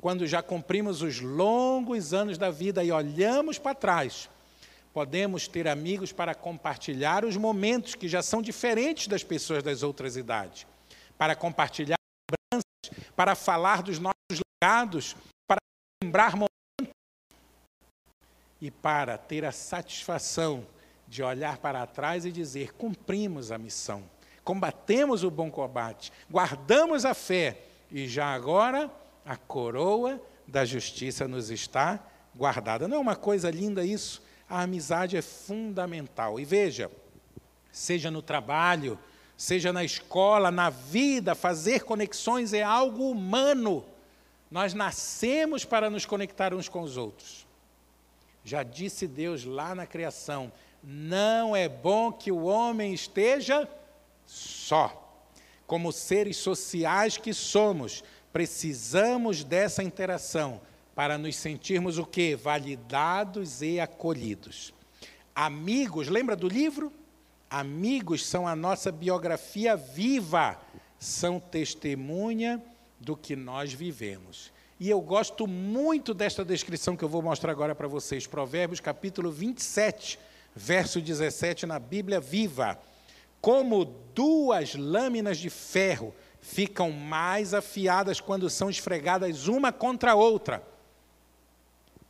[0.00, 4.28] quando já cumprimos os longos anos da vida e olhamos para trás,
[4.92, 10.16] Podemos ter amigos para compartilhar os momentos que já são diferentes das pessoas das outras
[10.16, 10.66] idades,
[11.16, 11.96] para compartilhar
[12.30, 15.58] lembranças, para falar dos nossos legados, para
[16.02, 16.50] lembrar momentos
[18.60, 20.66] e para ter a satisfação
[21.06, 24.02] de olhar para trás e dizer: cumprimos a missão,
[24.42, 28.90] combatemos o bom combate, guardamos a fé e já agora
[29.24, 32.00] a coroa da justiça nos está
[32.34, 32.88] guardada.
[32.88, 34.22] Não é uma coisa linda isso?
[34.50, 36.40] A amizade é fundamental.
[36.40, 36.90] E veja,
[37.70, 38.98] seja no trabalho,
[39.36, 43.84] seja na escola, na vida, fazer conexões é algo humano.
[44.50, 47.46] Nós nascemos para nos conectar uns com os outros.
[48.44, 50.50] Já disse Deus lá na criação:
[50.82, 53.68] não é bom que o homem esteja
[54.26, 54.96] só.
[55.64, 60.60] Como seres sociais que somos, precisamos dessa interação
[61.00, 62.36] para nos sentirmos o quê?
[62.36, 64.74] Validados e acolhidos.
[65.34, 66.92] Amigos, lembra do livro?
[67.48, 70.60] Amigos são a nossa biografia viva,
[70.98, 72.62] são testemunha
[73.00, 74.52] do que nós vivemos.
[74.78, 79.32] E eu gosto muito desta descrição que eu vou mostrar agora para vocês, Provérbios capítulo
[79.32, 80.18] 27,
[80.54, 82.78] verso 17 na Bíblia Viva.
[83.40, 90.68] Como duas lâminas de ferro ficam mais afiadas quando são esfregadas uma contra a outra,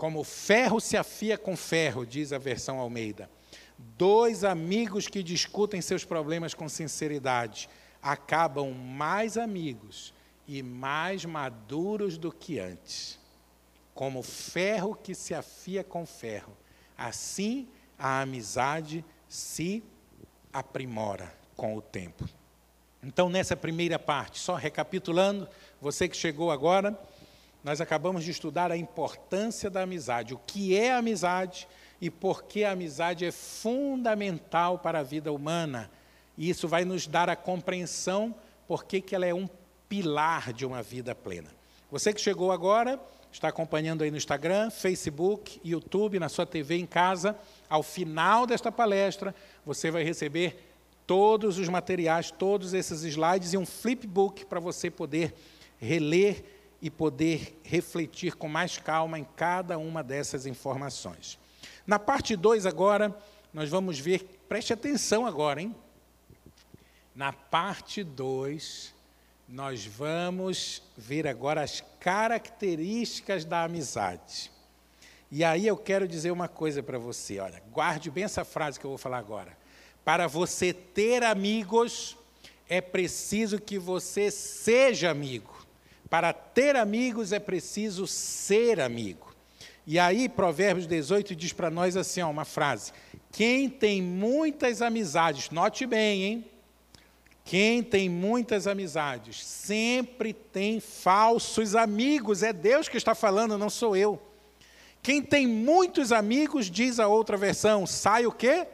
[0.01, 3.29] como ferro se afia com ferro, diz a versão Almeida.
[3.99, 7.69] Dois amigos que discutem seus problemas com sinceridade
[8.03, 10.15] acabam mais amigos
[10.49, 13.19] e mais maduros do que antes.
[13.93, 16.57] Como ferro que se afia com ferro,
[16.97, 19.83] assim a amizade se
[20.51, 22.27] aprimora com o tempo.
[23.03, 25.47] Então, nessa primeira parte, só recapitulando,
[25.79, 26.99] você que chegou agora,
[27.63, 31.69] nós acabamos de estudar a importância da amizade, o que é amizade
[32.01, 35.91] e por que a amizade é fundamental para a vida humana.
[36.37, 38.35] E isso vai nos dar a compreensão
[38.67, 39.49] por que ela é um
[39.89, 41.51] pilar de uma vida plena.
[41.91, 42.99] Você que chegou agora,
[43.33, 47.37] está acompanhando aí no Instagram, Facebook, YouTube, na sua TV em casa,
[47.69, 49.35] ao final desta palestra,
[49.67, 50.73] você vai receber
[51.07, 55.35] todos os materiais, todos esses slides e um flipbook para você poder
[55.79, 56.45] reler
[56.81, 61.39] e poder refletir com mais calma em cada uma dessas informações.
[61.87, 63.17] Na parte 2 agora,
[63.53, 65.75] nós vamos ver, preste atenção agora, hein?
[67.15, 68.95] Na parte 2,
[69.49, 74.51] nós vamos ver agora as características da amizade.
[75.31, 78.87] E aí eu quero dizer uma coisa para você, olha, guarde bem essa frase que
[78.87, 79.57] eu vou falar agora.
[80.05, 82.17] Para você ter amigos,
[82.69, 85.60] é preciso que você seja amigo.
[86.11, 89.33] Para ter amigos é preciso ser amigo.
[89.87, 92.93] E aí, Provérbios 18 diz para nós assim, ó, uma frase:
[93.31, 96.45] Quem tem muitas amizades, note bem, hein?
[97.45, 102.43] Quem tem muitas amizades sempre tem falsos amigos.
[102.43, 104.21] É Deus que está falando, não sou eu.
[105.03, 108.67] Quem tem muitos amigos, diz a outra versão, sai o quê?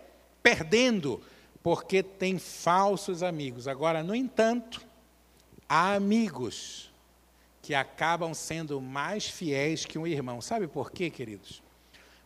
[0.42, 1.22] Perdendo,
[1.62, 3.68] porque tem falsos amigos.
[3.68, 4.84] Agora, no entanto,
[5.68, 6.90] há amigos
[7.66, 10.40] que acabam sendo mais fiéis que um irmão.
[10.40, 11.60] Sabe por quê, queridos?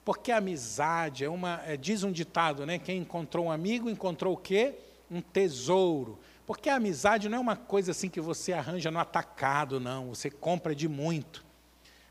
[0.05, 2.79] Porque a amizade é uma, é, diz um ditado, né?
[2.79, 4.75] Quem encontrou um amigo encontrou o quê?
[5.11, 6.19] Um tesouro.
[6.47, 10.11] Porque a amizade não é uma coisa assim que você arranja no atacado, não.
[10.11, 11.43] Você compra de muito.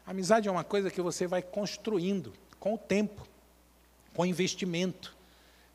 [0.08, 3.28] A amizade é uma coisa que você vai construindo com o tempo,
[4.16, 5.16] com investimento,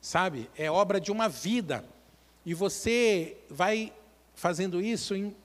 [0.01, 0.51] sabe?
[0.59, 1.85] É obra de uma vida.
[2.45, 3.93] E você vai
[4.35, 5.37] fazendo isso em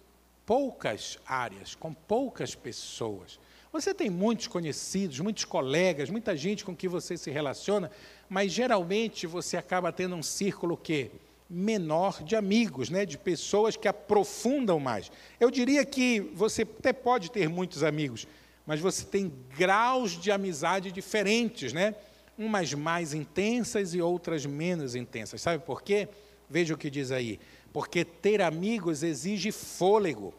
[0.50, 3.40] poucas áreas, com poucas pessoas.
[3.72, 7.92] Você tem muitos conhecidos, muitos colegas, muita gente com que você se relaciona,
[8.28, 11.12] mas geralmente você acaba tendo um círculo que
[11.48, 15.12] menor de amigos, né, de pessoas que aprofundam mais.
[15.40, 18.26] Eu diria que você até pode ter muitos amigos,
[18.66, 21.94] mas você tem graus de amizade diferentes, né?
[22.36, 25.44] Umas mais intensas e outras menos intensas.
[25.44, 26.08] Sabe por quê?
[26.50, 27.40] Veja o que diz aí.
[27.72, 30.34] Porque ter amigos exige fôlego.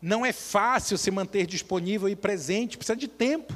[0.00, 3.54] Não é fácil se manter disponível e presente, precisa de tempo.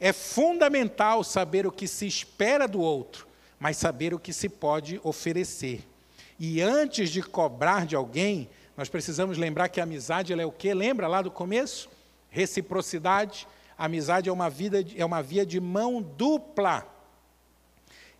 [0.00, 3.26] É fundamental saber o que se espera do outro,
[3.58, 5.86] mas saber o que se pode oferecer.
[6.38, 10.74] E antes de cobrar de alguém, nós precisamos lembrar que a amizade é o quê?
[10.74, 11.88] Lembra lá do começo?
[12.30, 13.46] Reciprocidade.
[13.76, 16.86] A amizade é uma, vida, é uma via de mão dupla.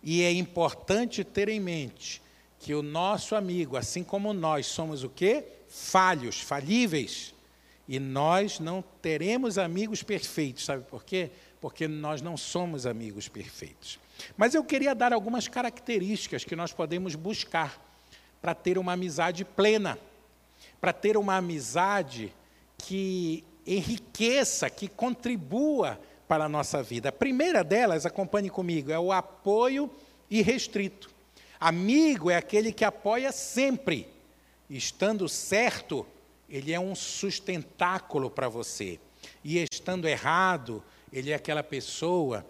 [0.01, 2.21] E é importante ter em mente
[2.59, 5.43] que o nosso amigo, assim como nós, somos o quê?
[5.67, 7.33] Falhos, falíveis.
[7.87, 11.31] E nós não teremos amigos perfeitos, sabe por quê?
[11.61, 13.99] Porque nós não somos amigos perfeitos.
[14.35, 17.81] Mas eu queria dar algumas características que nós podemos buscar
[18.41, 19.97] para ter uma amizade plena,
[20.81, 22.33] para ter uma amizade
[22.77, 27.09] que enriqueça, que contribua para a nossa vida.
[27.09, 29.89] A primeira delas, acompanhe comigo, é o apoio
[30.29, 31.09] irrestrito.
[31.59, 34.07] Amigo é aquele que apoia sempre,
[34.69, 36.05] estando certo
[36.49, 38.99] ele é um sustentáculo para você.
[39.43, 42.45] E estando errado, ele é aquela pessoa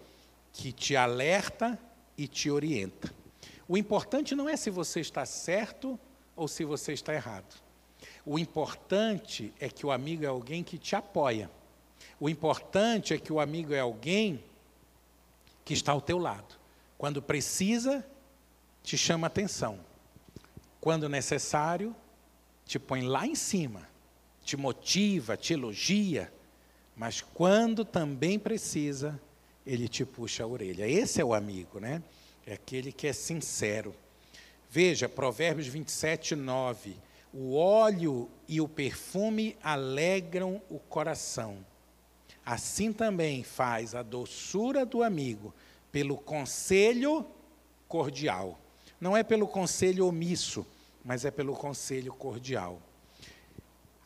[0.52, 1.78] que te alerta
[2.16, 3.12] e te orienta.
[3.66, 5.98] O importante não é se você está certo
[6.36, 7.60] ou se você está errado.
[8.24, 11.50] O importante é que o amigo é alguém que te apoia.
[12.20, 14.42] O importante é que o amigo é alguém
[15.64, 16.56] que está ao teu lado.
[16.96, 18.04] Quando precisa,
[18.88, 19.78] te chama atenção.
[20.80, 21.94] Quando necessário,
[22.64, 23.86] te põe lá em cima,
[24.42, 26.32] te motiva, te elogia,
[26.96, 29.20] mas quando também precisa,
[29.66, 30.88] ele te puxa a orelha.
[30.88, 32.02] Esse é o amigo, né?
[32.46, 33.94] É aquele que é sincero.
[34.70, 36.96] Veja, Provérbios 27, 9.
[37.30, 41.58] O óleo e o perfume alegram o coração.
[42.42, 45.54] Assim também faz a doçura do amigo
[45.92, 47.26] pelo conselho
[47.86, 48.58] cordial.
[49.00, 50.66] Não é pelo conselho omisso,
[51.04, 52.80] mas é pelo conselho cordial.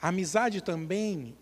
[0.01, 1.37] A amizade também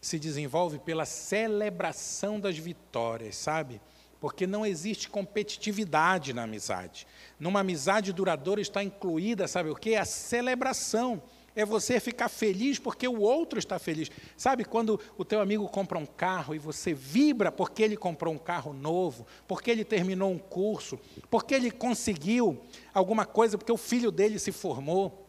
[0.00, 3.80] se desenvolve pela celebração das vitórias, sabe?
[4.20, 7.06] Porque não existe competitividade na amizade.
[7.38, 9.96] Numa amizade duradoura está incluída, sabe o que?
[9.96, 11.22] A celebração.
[11.54, 14.10] É você ficar feliz porque o outro está feliz.
[14.36, 18.38] Sabe quando o teu amigo compra um carro e você vibra porque ele comprou um
[18.38, 20.98] carro novo, porque ele terminou um curso,
[21.28, 22.60] porque ele conseguiu
[22.94, 25.26] alguma coisa, porque o filho dele se formou,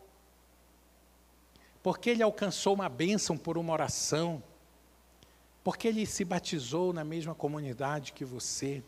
[1.82, 4.43] porque ele alcançou uma bênção por uma oração,
[5.63, 8.84] porque ele se batizou na mesma comunidade que você,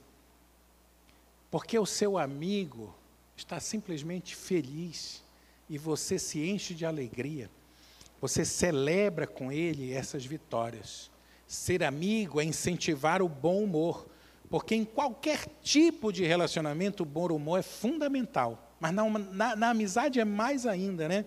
[1.50, 2.94] porque o seu amigo
[3.36, 5.23] está simplesmente feliz
[5.70, 7.50] e você se enche de alegria,
[8.20, 11.12] você celebra com ele essas vitórias.
[11.48, 14.08] Ser amigo é incentivar o bom humor,
[14.50, 18.72] porque em qualquer tipo de relacionamento o bom humor é fundamental.
[18.80, 21.26] Mas na, na, na, amizade é mais ainda, né?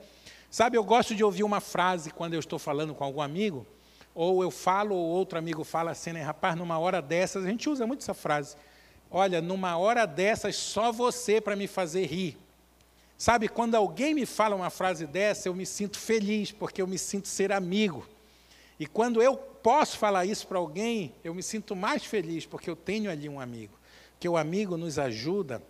[0.50, 3.66] Sabe, eu gosto de ouvir uma frase quando eu estou falando com algum amigo,
[4.14, 6.22] ou eu falo, ou outro amigo fala assim, né?
[6.22, 8.56] Rapaz, numa hora dessas, a gente usa muito essa frase.
[9.10, 12.38] Olha, numa hora dessas, só você para me fazer rir.
[13.18, 16.98] Sabe, quando alguém me fala uma frase dessa, eu me sinto feliz, porque eu me
[16.98, 18.06] sinto ser amigo.
[18.78, 22.76] E quando eu posso falar isso para alguém, eu me sinto mais feliz, porque eu
[22.76, 23.72] tenho ali um amigo.
[24.20, 25.62] Que o amigo nos ajuda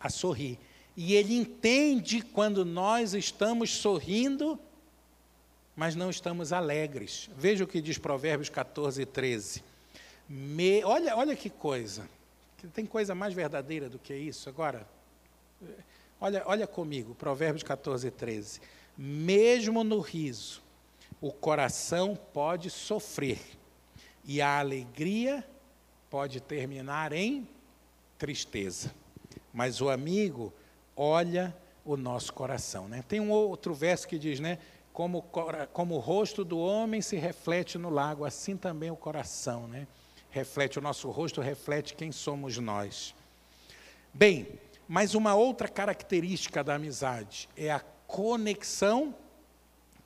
[0.00, 0.58] a sorrir.
[0.96, 4.58] E ele entende quando nós estamos sorrindo,
[5.76, 7.28] mas não estamos alegres.
[7.36, 9.62] Veja o que diz Provérbios 14, 13.
[10.28, 12.08] Me, olha, olha que coisa.
[12.72, 14.48] Tem coisa mais verdadeira do que isso?
[14.48, 14.86] Agora,
[16.20, 18.60] olha, olha comigo, Provérbios 14, 13.
[18.96, 20.62] Mesmo no riso,
[21.20, 23.40] o coração pode sofrer,
[24.24, 25.44] e a alegria
[26.08, 27.48] pode terminar em
[28.18, 28.94] tristeza.
[29.52, 30.52] Mas o amigo
[30.96, 31.54] olha
[31.84, 32.88] o nosso coração.
[32.88, 33.04] Né?
[33.06, 34.58] Tem um outro verso que diz, né?
[34.92, 35.22] Como,
[35.72, 39.88] como o rosto do homem se reflete no lago, assim também o coração, né?
[40.30, 43.12] Reflete, o nosso rosto reflete quem somos nós.
[44.12, 44.46] Bem,
[44.88, 49.14] mas uma outra característica da amizade é a conexão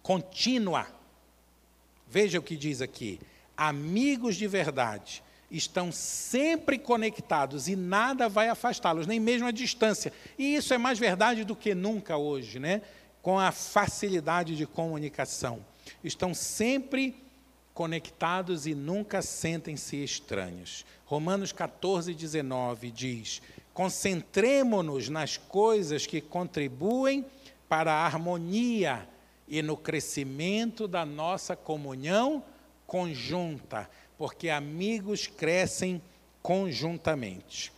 [0.03, 0.99] contínua
[2.09, 3.21] Veja o que diz aqui:
[3.57, 10.13] amigos de verdade estão sempre conectados e nada vai afastá-los, nem mesmo a distância.
[10.39, 12.83] E isso é mais verdade do que nunca hoje, né?
[13.23, 15.65] Com a facilidade de comunicação.
[16.03, 17.15] Estão sempre
[17.73, 20.85] conectados e nunca sentem-se estranhos.
[21.05, 23.43] Romanos 14, 19 diz:
[23.79, 27.25] concentremo-nos nas coisas que contribuem
[27.69, 29.09] para a harmonia
[29.47, 32.43] e no crescimento da nossa comunhão
[32.89, 36.03] conjunta, porque amigos crescem
[36.43, 37.71] conjuntamente.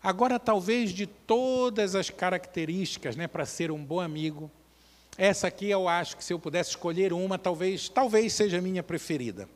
[0.00, 4.48] Agora, talvez de todas as características né, para ser um bom amigo,
[5.18, 8.84] essa aqui eu acho que se eu pudesse escolher uma, talvez, talvez seja a minha
[8.84, 9.48] preferida.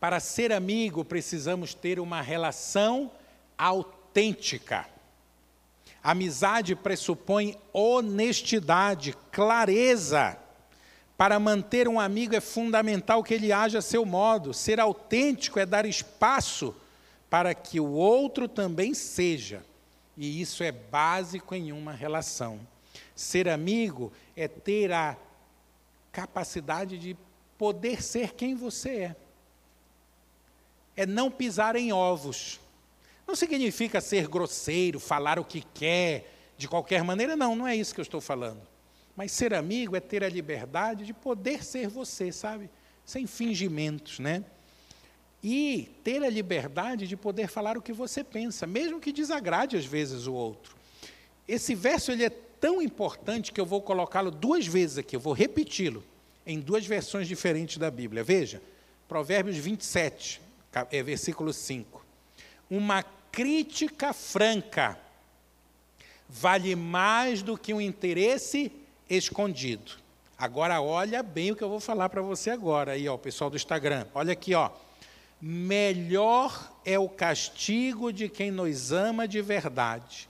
[0.00, 3.10] Para ser amigo, precisamos ter uma relação
[3.58, 4.03] autêntica.
[6.02, 10.38] Amizade pressupõe honestidade, clareza.
[11.16, 14.52] Para manter um amigo é fundamental que ele haja a seu modo.
[14.52, 16.74] Ser autêntico é dar espaço
[17.30, 19.64] para que o outro também seja.
[20.16, 22.60] E isso é básico em uma relação.
[23.14, 25.16] Ser amigo é ter a
[26.12, 27.16] capacidade de
[27.58, 29.16] poder ser quem você é.
[30.96, 32.60] É não pisar em ovos.
[33.26, 37.94] Não significa ser grosseiro, falar o que quer, de qualquer maneira, não, não é isso
[37.94, 38.60] que eu estou falando.
[39.16, 42.68] Mas ser amigo é ter a liberdade de poder ser você, sabe?
[43.04, 44.44] Sem fingimentos, né?
[45.42, 49.84] E ter a liberdade de poder falar o que você pensa, mesmo que desagrade às
[49.84, 50.76] vezes o outro.
[51.46, 55.32] Esse verso ele é tão importante que eu vou colocá-lo duas vezes aqui, eu vou
[55.32, 56.02] repeti-lo
[56.46, 58.24] em duas versões diferentes da Bíblia.
[58.24, 58.60] Veja,
[59.06, 60.40] Provérbios 27,
[60.90, 62.03] é versículo 5.
[62.70, 64.98] Uma crítica franca
[66.28, 68.72] vale mais do que um interesse
[69.08, 69.92] escondido.
[70.38, 73.56] Agora olha bem o que eu vou falar para você agora aí, ó, pessoal do
[73.56, 74.06] Instagram.
[74.14, 74.70] Olha aqui, ó.
[75.40, 80.28] Melhor é o castigo de quem nos ama de verdade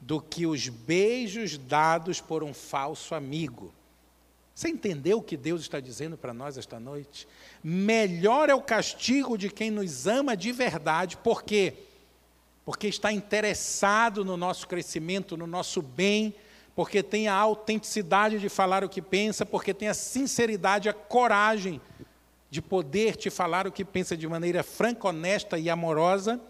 [0.00, 3.72] do que os beijos dados por um falso amigo.
[4.56, 7.28] Você entendeu o que Deus está dizendo para nós esta noite?
[7.62, 11.74] Melhor é o castigo de quem nos ama de verdade, por quê?
[12.64, 16.34] Porque está interessado no nosso crescimento, no nosso bem,
[16.74, 21.78] porque tem a autenticidade de falar o que pensa, porque tem a sinceridade, a coragem
[22.48, 26.40] de poder te falar o que pensa de maneira franca, honesta e amorosa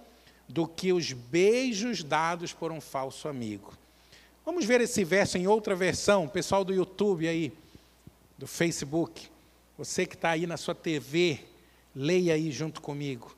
[0.49, 3.73] do que os beijos dados por um falso amigo.
[4.45, 7.53] Vamos ver esse verso em outra versão, pessoal do YouTube aí,
[8.39, 9.29] do Facebook.
[9.79, 11.41] Você que está aí na sua TV,
[11.95, 13.35] leia aí junto comigo.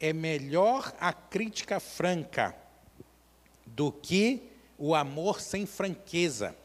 [0.00, 2.54] É melhor a crítica franca
[3.66, 4.42] do que
[4.76, 6.56] o amor sem franqueza.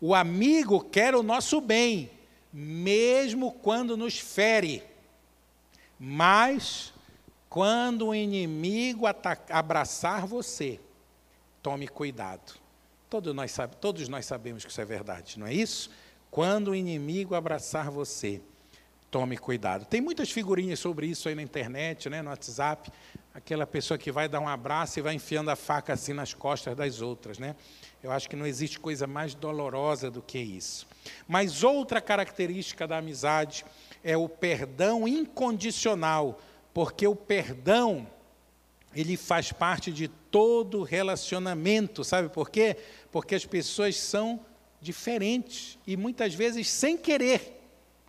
[0.00, 2.10] O amigo quer o nosso bem,
[2.52, 4.82] mesmo quando nos fere.
[5.98, 6.92] Mas
[7.48, 9.06] quando o inimigo
[9.48, 10.80] abraçar você,
[11.62, 12.58] tome cuidado.
[13.08, 15.90] Todos nós, todos nós sabemos que isso é verdade, não é isso?
[16.30, 18.40] Quando o inimigo abraçar você,
[19.10, 19.84] tome cuidado.
[19.86, 22.90] Tem muitas figurinhas sobre isso aí na internet, né, no WhatsApp.
[23.32, 26.76] Aquela pessoa que vai dar um abraço e vai enfiando a faca assim nas costas
[26.76, 27.54] das outras, né?
[28.02, 30.86] Eu acho que não existe coisa mais dolorosa do que isso.
[31.26, 33.64] Mas outra característica da amizade
[34.02, 36.38] é o perdão incondicional
[36.76, 38.06] porque o perdão
[38.94, 42.76] ele faz parte de todo relacionamento, sabe por quê?
[43.10, 44.44] Porque as pessoas são
[44.86, 47.60] diferentes e muitas vezes sem querer.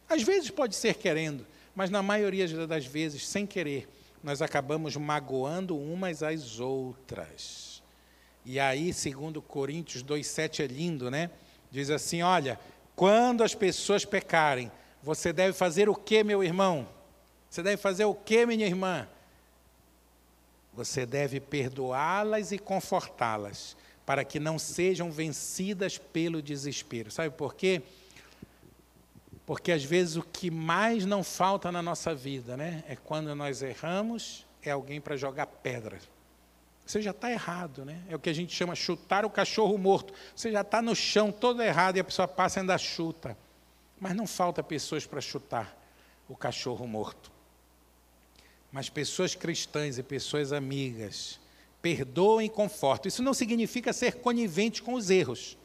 [0.07, 3.89] Às vezes pode ser querendo, mas na maioria das vezes sem querer,
[4.23, 7.81] nós acabamos magoando umas às outras.
[8.45, 11.29] E aí, segundo Coríntios 2:7 é lindo, né?
[11.69, 12.57] Diz assim: "Olha,
[12.95, 14.71] quando as pessoas pecarem,
[15.03, 16.87] você deve fazer o que, meu irmão?
[17.49, 19.07] Você deve fazer o que, minha irmã?
[20.73, 23.75] Você deve perdoá-las e confortá-las,
[24.07, 27.11] para que não sejam vencidas pelo desespero.
[27.11, 27.81] Sabe por quê?
[29.45, 33.61] Porque às vezes o que mais não falta na nossa vida, né, é quando nós
[33.61, 35.99] erramos, é alguém para jogar pedra.
[36.85, 38.01] Você já está errado, né?
[38.07, 40.13] É o que a gente chama chutar o cachorro morto.
[40.33, 43.37] Você já está no chão todo errado e a pessoa passa e ainda chuta.
[43.99, 45.77] Mas não falta pessoas para chutar
[46.29, 47.29] o cachorro morto.
[48.71, 51.41] Mas pessoas cristãs e pessoas amigas
[51.87, 53.07] perdoam e confortam.
[53.07, 55.57] Isso não significa ser conivente com os erros.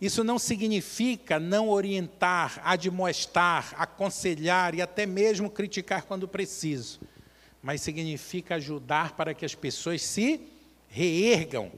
[0.00, 6.98] Isso não significa não orientar, admoestar, aconselhar e até mesmo criticar quando preciso.
[7.62, 10.40] Mas significa ajudar para que as pessoas se
[10.88, 11.70] reergam.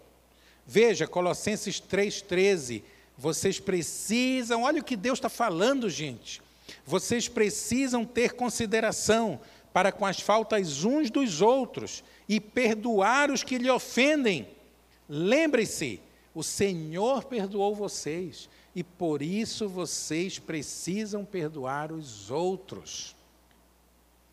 [0.67, 2.83] Veja, Colossenses 3,13.
[3.19, 6.41] Vocês precisam, olha o que Deus está falando, gente.
[6.87, 9.39] Vocês precisam ter consideração
[9.71, 14.49] para com as faltas uns dos outros e perdoar os que lhe ofendem.
[15.09, 16.01] Lembre-se,
[16.35, 23.17] o Senhor perdoou vocês e por isso vocês precisam perdoar os outros.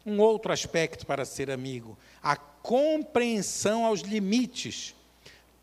[0.05, 4.93] Um outro aspecto para ser amigo, a compreensão aos limites.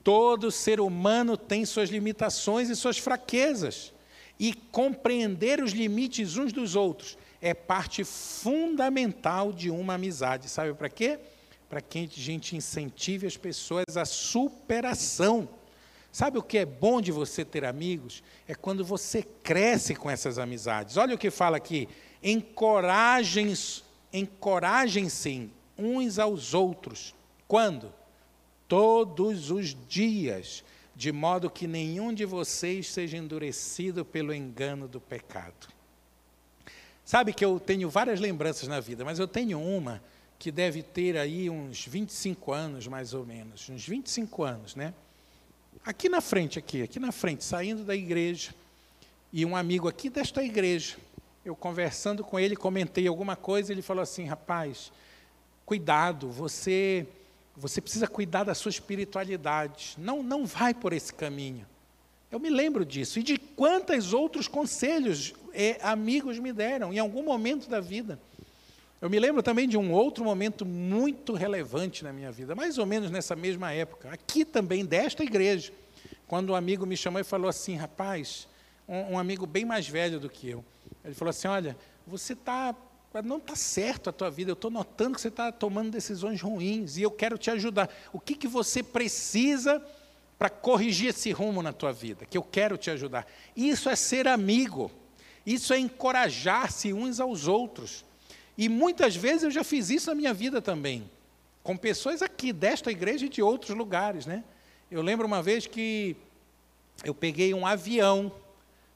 [0.02, 3.92] Todo ser humano tem suas limitações e suas fraquezas.
[4.38, 10.48] E compreender os limites uns dos outros é parte fundamental de uma amizade.
[10.48, 11.18] Sabe para quê?
[11.70, 15.48] Para que a gente incentive as pessoas à superação.
[16.12, 18.22] Sabe o que é bom de você ter amigos?
[18.46, 20.98] É quando você cresce com essas amizades.
[20.98, 21.88] Olha o que fala aqui:
[22.22, 27.14] encorajem-se encorajem uns aos outros.
[27.46, 27.92] Quando?
[28.68, 30.62] Todos os dias,
[30.94, 35.68] de modo que nenhum de vocês seja endurecido pelo engano do pecado.
[37.04, 40.00] Sabe que eu tenho várias lembranças na vida, mas eu tenho uma
[40.40, 44.94] que deve ter aí uns 25 anos, mais ou menos, uns 25 anos, né?
[45.84, 48.54] Aqui na frente, aqui, aqui na frente, saindo da igreja,
[49.30, 50.96] e um amigo aqui desta igreja,
[51.44, 54.90] eu conversando com ele, comentei alguma coisa, ele falou assim: rapaz,
[55.66, 57.06] cuidado, você
[57.54, 59.94] você precisa cuidar da sua espiritualidade.
[59.98, 61.66] Não, não vai por esse caminho.
[62.32, 67.22] Eu me lembro disso e de quantos outros conselhos é, amigos me deram em algum
[67.22, 68.18] momento da vida.
[69.00, 72.84] Eu me lembro também de um outro momento muito relevante na minha vida, mais ou
[72.84, 75.72] menos nessa mesma época, aqui também desta igreja,
[76.26, 78.46] quando um amigo me chamou e falou assim, rapaz,
[78.86, 80.62] um, um amigo bem mais velho do que eu,
[81.02, 81.76] ele falou assim, olha,
[82.06, 82.74] você está
[83.24, 86.96] não está certo a tua vida, eu estou notando que você está tomando decisões ruins
[86.96, 87.90] e eu quero te ajudar.
[88.12, 89.84] O que, que você precisa
[90.38, 92.24] para corrigir esse rumo na tua vida?
[92.24, 93.26] Que eu quero te ajudar.
[93.56, 94.92] Isso é ser amigo,
[95.44, 98.04] isso é encorajar-se uns aos outros.
[98.60, 101.10] E muitas vezes eu já fiz isso na minha vida também,
[101.62, 104.26] com pessoas aqui desta igreja e de outros lugares.
[104.26, 104.44] Né?
[104.90, 106.14] Eu lembro uma vez que
[107.02, 108.30] eu peguei um avião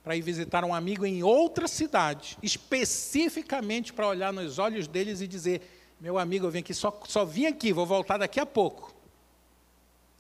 [0.03, 5.27] para ir visitar um amigo em outra cidade, especificamente para olhar nos olhos deles e
[5.27, 5.63] dizer:
[5.99, 8.95] Meu amigo, eu vim aqui, só, só vim aqui, vou voltar daqui a pouco.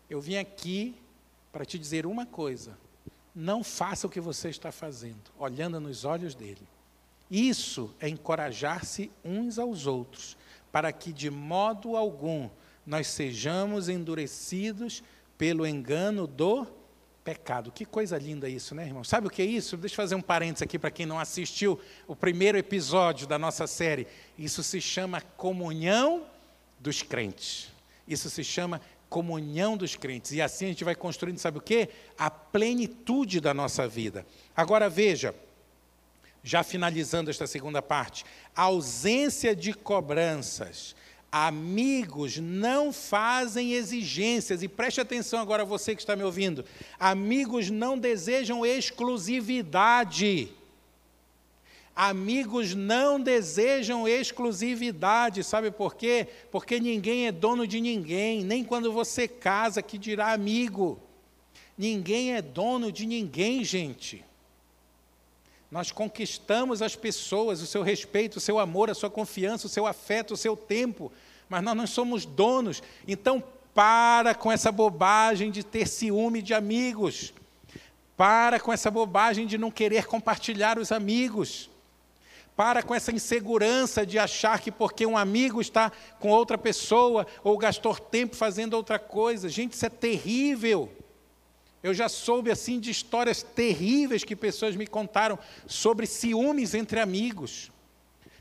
[0.08, 0.94] Eu vim aqui
[1.52, 2.78] para te dizer uma coisa:
[3.34, 6.66] não faça o que você está fazendo, olhando nos olhos dele.
[7.30, 10.36] Isso é encorajar-se uns aos outros,
[10.70, 12.48] para que de modo algum
[12.86, 15.02] nós sejamos endurecidos
[15.38, 16.66] pelo engano do
[17.24, 17.72] pecado.
[17.72, 19.02] Que coisa linda isso, né, irmão?
[19.02, 19.76] Sabe o que é isso?
[19.76, 23.66] Deixa eu fazer um parênteses aqui para quem não assistiu o primeiro episódio da nossa
[23.66, 24.06] série.
[24.38, 26.26] Isso se chama comunhão
[26.78, 27.72] dos crentes.
[28.06, 30.32] Isso se chama comunhão dos crentes.
[30.32, 31.88] E assim a gente vai construindo, sabe o quê?
[32.18, 34.26] A plenitude da nossa vida.
[34.54, 35.34] Agora veja,
[36.44, 38.24] já finalizando esta segunda parte,
[38.54, 40.94] ausência de cobranças
[41.36, 46.64] Amigos não fazem exigências, e preste atenção agora você que está me ouvindo.
[46.96, 50.52] Amigos não desejam exclusividade.
[51.92, 56.28] Amigos não desejam exclusividade, sabe por quê?
[56.52, 61.00] Porque ninguém é dono de ninguém, nem quando você casa que dirá amigo.
[61.76, 64.24] Ninguém é dono de ninguém, gente.
[65.74, 69.88] Nós conquistamos as pessoas, o seu respeito, o seu amor, a sua confiança, o seu
[69.88, 71.10] afeto, o seu tempo,
[71.48, 72.80] mas nós não somos donos.
[73.08, 73.42] Então,
[73.74, 77.34] para com essa bobagem de ter ciúme de amigos.
[78.16, 81.68] Para com essa bobagem de não querer compartilhar os amigos.
[82.54, 87.58] Para com essa insegurança de achar que porque um amigo está com outra pessoa ou
[87.58, 89.48] gastou tempo fazendo outra coisa.
[89.48, 90.88] Gente, isso é terrível.
[91.84, 97.70] Eu já soube assim de histórias terríveis que pessoas me contaram sobre ciúmes entre amigos,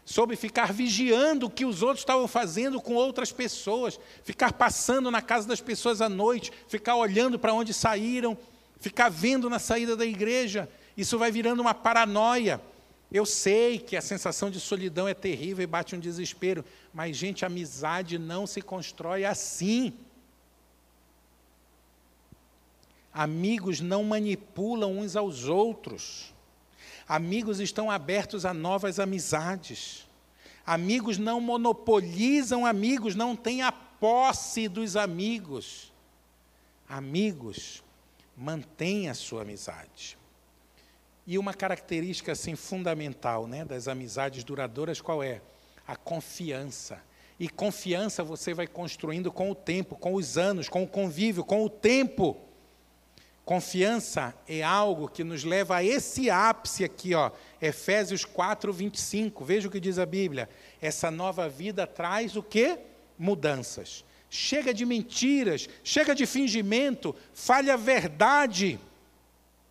[0.05, 5.21] sobre ficar vigiando o que os outros estavam fazendo com outras pessoas, ficar passando na
[5.21, 8.37] casa das pessoas à noite, ficar olhando para onde saíram,
[8.79, 10.69] ficar vendo na saída da igreja.
[10.95, 12.61] Isso vai virando uma paranoia.
[13.11, 16.63] Eu sei que a sensação de solidão é terrível e bate um desespero,
[16.93, 19.91] mas, gente, amizade não se constrói assim.
[23.13, 26.33] Amigos não manipulam uns aos outros.
[27.07, 30.07] Amigos estão abertos a novas amizades.
[30.65, 35.93] Amigos não monopolizam amigos, não têm a posse dos amigos.
[36.87, 37.83] Amigos
[38.35, 40.17] mantêm a sua amizade.
[41.25, 45.41] E uma característica assim fundamental, né, das amizades duradouras qual é?
[45.87, 47.01] A confiança.
[47.39, 51.63] E confiança você vai construindo com o tempo, com os anos, com o convívio, com
[51.63, 52.37] o tempo.
[53.45, 57.29] Confiança é algo que nos leva a esse ápice aqui, ó,
[57.61, 59.43] Efésios 4, 25.
[59.43, 60.49] Veja o que diz a Bíblia.
[60.81, 62.77] Essa nova vida traz o que?
[63.19, 64.05] Mudanças.
[64.29, 68.79] Chega de mentiras, chega de fingimento, fale a verdade.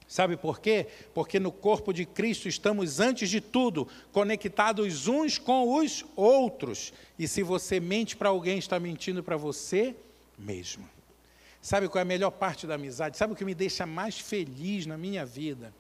[0.07, 0.87] Sabe por quê?
[1.15, 6.93] Porque no corpo de Cristo estamos, antes de tudo, conectados uns com os outros.
[7.19, 9.97] E se você mente para alguém, está mentindo para você
[10.39, 10.87] mesmo.
[11.63, 13.17] Sabe qual é a melhor parte da amizade?
[13.17, 15.73] Sabe o que me deixa mais feliz na minha vida?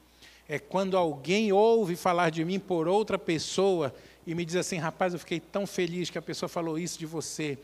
[0.48, 3.92] É quando alguém ouve falar de mim por outra pessoa
[4.24, 7.04] e me diz assim: rapaz, eu fiquei tão feliz que a pessoa falou isso de
[7.04, 7.58] você.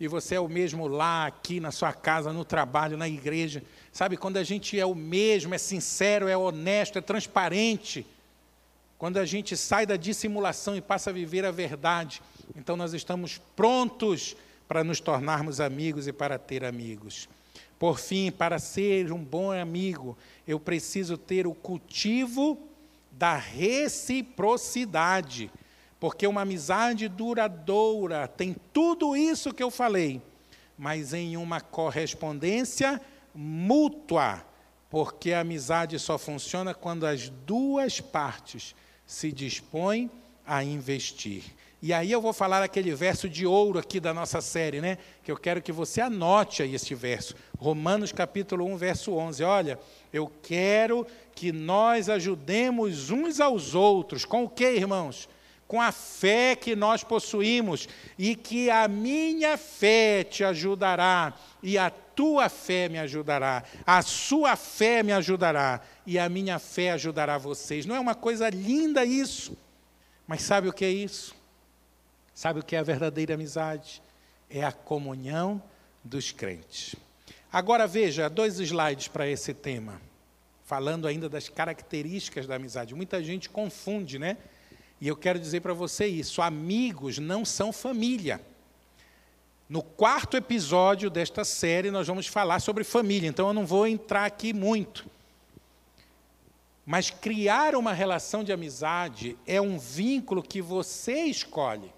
[0.00, 3.62] E você é o mesmo lá, aqui, na sua casa, no trabalho, na igreja.
[3.92, 8.06] Sabe, quando a gente é o mesmo, é sincero, é honesto, é transparente.
[8.96, 12.22] Quando a gente sai da dissimulação e passa a viver a verdade,
[12.56, 17.28] então nós estamos prontos para nos tornarmos amigos e para ter amigos.
[17.78, 20.16] Por fim, para ser um bom amigo,
[20.46, 22.58] eu preciso ter o cultivo
[23.12, 25.50] da reciprocidade.
[26.00, 30.20] Porque uma amizade duradoura tem tudo isso que eu falei,
[30.76, 33.00] mas em uma correspondência
[33.34, 34.44] mútua.
[34.90, 38.74] Porque a amizade só funciona quando as duas partes
[39.06, 40.10] se dispõe
[40.46, 41.44] a investir.
[41.80, 44.98] E aí eu vou falar aquele verso de ouro aqui da nossa série, né?
[45.22, 47.36] Que eu quero que você anote aí este verso.
[47.56, 49.44] Romanos capítulo 1, verso 11.
[49.44, 49.78] Olha,
[50.12, 51.06] eu quero
[51.36, 54.24] que nós ajudemos uns aos outros.
[54.24, 55.28] Com o que, irmãos?
[55.68, 57.88] Com a fé que nós possuímos.
[58.18, 61.32] E que a minha fé te ajudará.
[61.62, 63.62] E a tua fé me ajudará.
[63.86, 65.80] A sua fé me ajudará.
[66.04, 67.86] E a minha fé ajudará vocês.
[67.86, 69.56] Não é uma coisa linda isso?
[70.26, 71.37] Mas sabe o que é isso?
[72.38, 74.00] Sabe o que é a verdadeira amizade?
[74.48, 75.60] É a comunhão
[76.04, 76.94] dos crentes.
[77.52, 80.00] Agora veja, dois slides para esse tema,
[80.64, 82.94] falando ainda das características da amizade.
[82.94, 84.36] Muita gente confunde, né?
[85.00, 88.40] E eu quero dizer para você isso: amigos não são família.
[89.68, 94.24] No quarto episódio desta série, nós vamos falar sobre família, então eu não vou entrar
[94.24, 95.10] aqui muito.
[96.86, 101.97] Mas criar uma relação de amizade é um vínculo que você escolhe.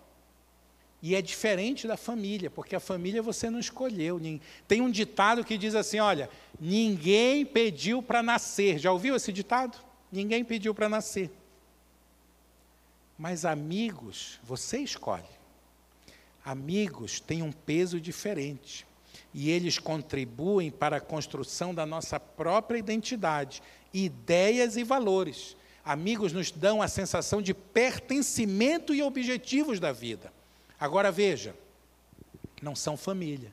[1.03, 4.21] E é diferente da família, porque a família você não escolheu.
[4.69, 6.29] Tem um ditado que diz assim: olha,
[6.61, 8.79] ninguém pediu para nascer.
[8.79, 9.79] Já ouviu esse ditado?
[10.13, 11.31] Ninguém pediu para nascer.
[13.17, 15.25] Mas amigos, você escolhe.
[16.45, 18.87] Amigos têm um peso diferente.
[19.33, 23.63] E eles contribuem para a construção da nossa própria identidade,
[23.95, 25.57] ideias e valores.
[25.85, 30.33] Amigos nos dão a sensação de pertencimento e objetivos da vida.
[30.81, 31.55] Agora veja,
[32.63, 33.53] não são família.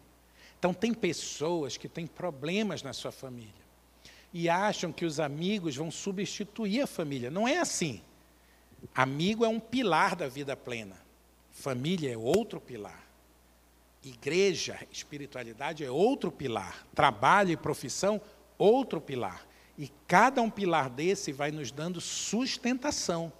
[0.57, 3.67] Então, tem pessoas que têm problemas na sua família
[4.33, 7.29] e acham que os amigos vão substituir a família.
[7.29, 8.01] Não é assim.
[8.95, 10.95] Amigo é um pilar da vida plena,
[11.51, 13.05] família é outro pilar.
[14.03, 18.21] Igreja, espiritualidade é outro pilar, trabalho e profissão,
[18.57, 19.45] outro pilar.
[19.77, 23.33] E cada um pilar desse vai nos dando sustentação,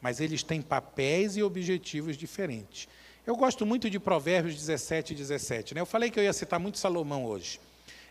[0.00, 2.88] mas eles têm papéis e objetivos diferentes.
[3.30, 5.76] Eu gosto muito de Provérbios 17 e 17.
[5.76, 5.80] Né?
[5.80, 7.60] Eu falei que eu ia citar muito Salomão hoje.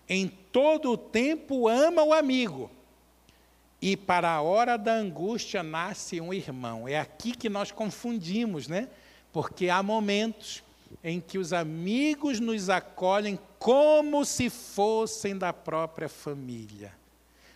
[0.07, 2.71] Em todo o tempo ama o amigo,
[3.81, 6.87] e para a hora da angústia nasce um irmão.
[6.87, 8.87] É aqui que nós confundimos, né?
[9.33, 10.63] Porque há momentos
[11.03, 16.93] em que os amigos nos acolhem como se fossem da própria família.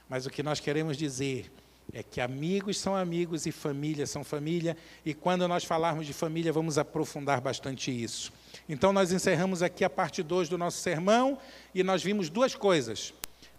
[0.09, 1.49] Mas o que nós queremos dizer
[1.91, 6.53] é que amigos são amigos e família são família, e quando nós falarmos de família,
[6.53, 8.31] vamos aprofundar bastante isso.
[8.69, 11.37] Então, nós encerramos aqui a parte 2 do nosso sermão,
[11.73, 13.13] e nós vimos duas coisas.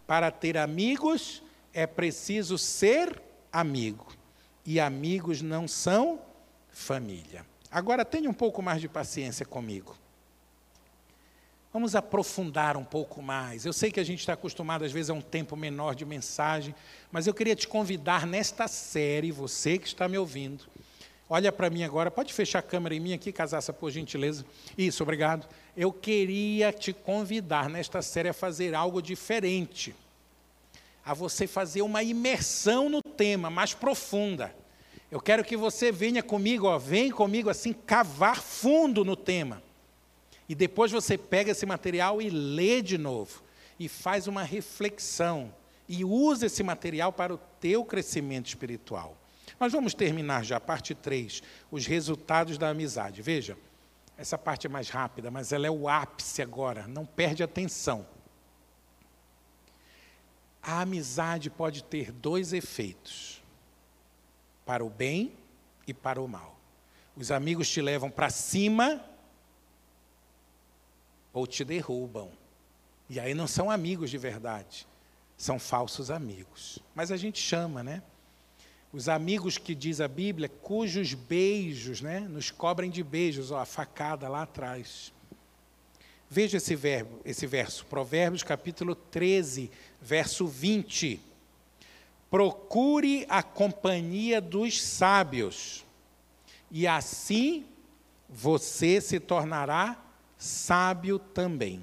[0.07, 3.21] Para ter amigos, é preciso ser
[3.53, 4.07] amigo,
[4.65, 6.21] e amigos não são
[6.71, 7.45] família.
[7.71, 9.97] Agora, tenha um pouco mais de paciência comigo.
[11.75, 13.67] Vamos aprofundar um pouco mais.
[13.67, 16.73] Eu sei que a gente está acostumado, às vezes, a um tempo menor de mensagem,
[17.11, 20.67] mas eu queria te convidar nesta série, você que está me ouvindo.
[21.29, 24.47] Olha para mim agora, pode fechar a câmera em mim aqui, Casaça, por gentileza.
[24.79, 25.49] Isso, obrigado.
[25.77, 29.97] Eu queria te convidar nesta série a fazer algo diferente.
[31.05, 34.55] A você fazer uma imersão no tema mais profunda.
[35.11, 39.61] Eu quero que você venha comigo, ó, vem comigo assim, cavar fundo no tema.
[40.49, 43.43] E depois você pega esse material e lê de novo.
[43.79, 45.53] E faz uma reflexão.
[45.89, 49.17] E usa esse material para o teu crescimento espiritual.
[49.59, 53.23] Nós vamos terminar já a parte 3, os resultados da amizade.
[53.23, 53.57] Veja,
[54.17, 58.07] essa parte é mais rápida, mas ela é o ápice agora, não perde atenção.
[60.63, 63.43] A amizade pode ter dois efeitos:
[64.65, 65.33] para o bem
[65.87, 66.59] e para o mal.
[67.17, 69.05] Os amigos te levam para cima
[71.35, 72.31] ou te derrubam.
[73.11, 74.87] E aí não são amigos de verdade,
[75.37, 76.79] são falsos amigos.
[76.95, 78.03] Mas a gente chama, né?
[78.93, 83.67] Os amigos que diz a Bíblia, cujos beijos, né, nos cobrem de beijos, ó, a
[83.67, 85.13] facada lá atrás.
[86.31, 89.69] Veja esse verbo, esse verso, Provérbios capítulo 13,
[90.01, 91.21] verso 20.
[92.31, 95.85] Procure a companhia dos sábios,
[96.71, 97.67] e assim
[98.29, 100.04] você se tornará
[100.45, 101.83] sábio também.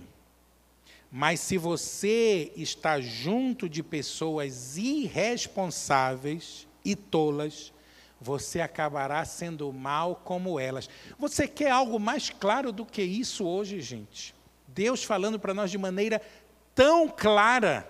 [1.11, 7.73] Mas se você está junto de pessoas irresponsáveis e tolas,
[8.19, 10.87] você acabará sendo mal como elas.
[11.17, 14.33] Você quer algo mais claro do que isso hoje, gente?
[14.67, 16.21] Deus falando para nós de maneira
[16.75, 17.89] tão clara,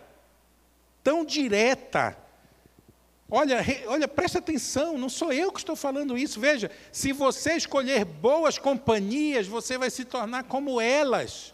[1.04, 2.18] tão direta,
[3.34, 6.38] Olha, olha, presta atenção, não sou eu que estou falando isso.
[6.38, 11.54] Veja, se você escolher boas companhias, você vai se tornar como elas.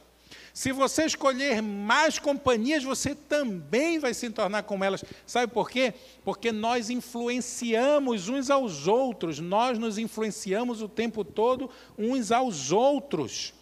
[0.56, 5.06] Se você escolher mais companhias, você também vai se tornar como elas.
[5.28, 5.94] Sabe por quê?
[6.26, 13.54] Porque nós influenciamos uns aos outros, nós nos influenciamos o tempo todo uns aos outros.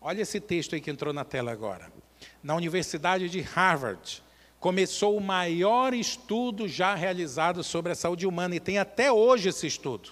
[0.00, 2.02] olha esse texto aí que entrou na tela agora
[2.42, 4.22] na Universidade de Harvard,
[4.58, 9.66] começou o maior estudo já realizado sobre a saúde humana e tem até hoje esse
[9.66, 10.10] estudo.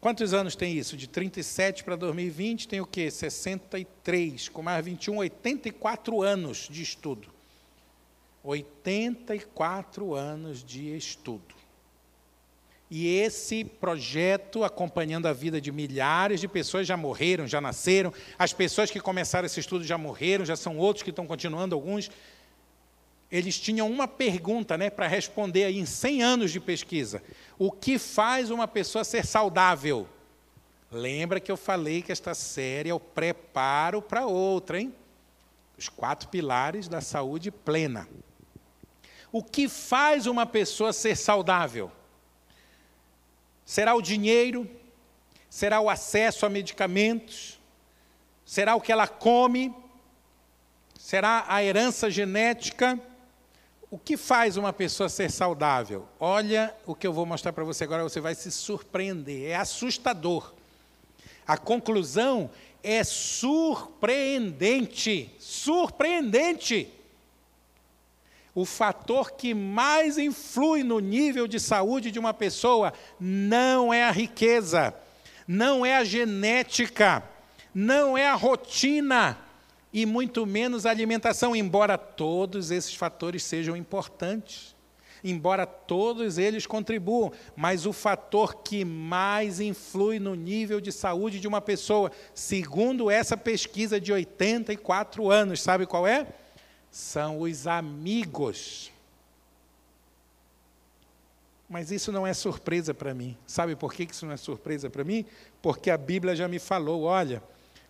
[0.00, 0.96] Quantos anos tem isso?
[0.96, 3.10] De 37 para 2020 tem o quê?
[3.10, 7.28] 63, com mais 21, 84 anos de estudo.
[8.42, 11.59] 84 anos de estudo.
[12.90, 18.12] E esse projeto, acompanhando a vida de milhares de pessoas, já morreram, já nasceram.
[18.36, 22.10] As pessoas que começaram esse estudo já morreram, já são outros que estão continuando, alguns.
[23.30, 27.22] Eles tinham uma pergunta né, para responder aí em 100 anos de pesquisa:
[27.56, 30.08] O que faz uma pessoa ser saudável?
[30.90, 34.92] Lembra que eu falei que esta série é o preparo para outra, hein?
[35.78, 38.08] Os quatro pilares da saúde plena.
[39.30, 41.92] O que faz uma pessoa ser saudável?
[43.70, 44.68] Será o dinheiro?
[45.48, 47.60] Será o acesso a medicamentos?
[48.44, 49.72] Será o que ela come?
[50.98, 52.98] Será a herança genética?
[53.88, 56.04] O que faz uma pessoa ser saudável?
[56.18, 59.50] Olha o que eu vou mostrar para você agora, você vai se surpreender.
[59.50, 60.52] É assustador.
[61.46, 62.50] A conclusão
[62.82, 65.32] é surpreendente.
[65.38, 66.92] Surpreendente.
[68.54, 74.10] O fator que mais influi no nível de saúde de uma pessoa não é a
[74.10, 74.94] riqueza,
[75.46, 77.22] não é a genética,
[77.74, 79.38] não é a rotina
[79.92, 84.74] e muito menos a alimentação, embora todos esses fatores sejam importantes.
[85.22, 91.46] Embora todos eles contribuam, mas o fator que mais influi no nível de saúde de
[91.46, 96.26] uma pessoa, segundo essa pesquisa de 84 anos, sabe qual é?
[96.90, 98.90] São os amigos.
[101.68, 103.36] Mas isso não é surpresa para mim.
[103.46, 105.24] Sabe por que isso não é surpresa para mim?
[105.62, 107.40] Porque a Bíblia já me falou: olha,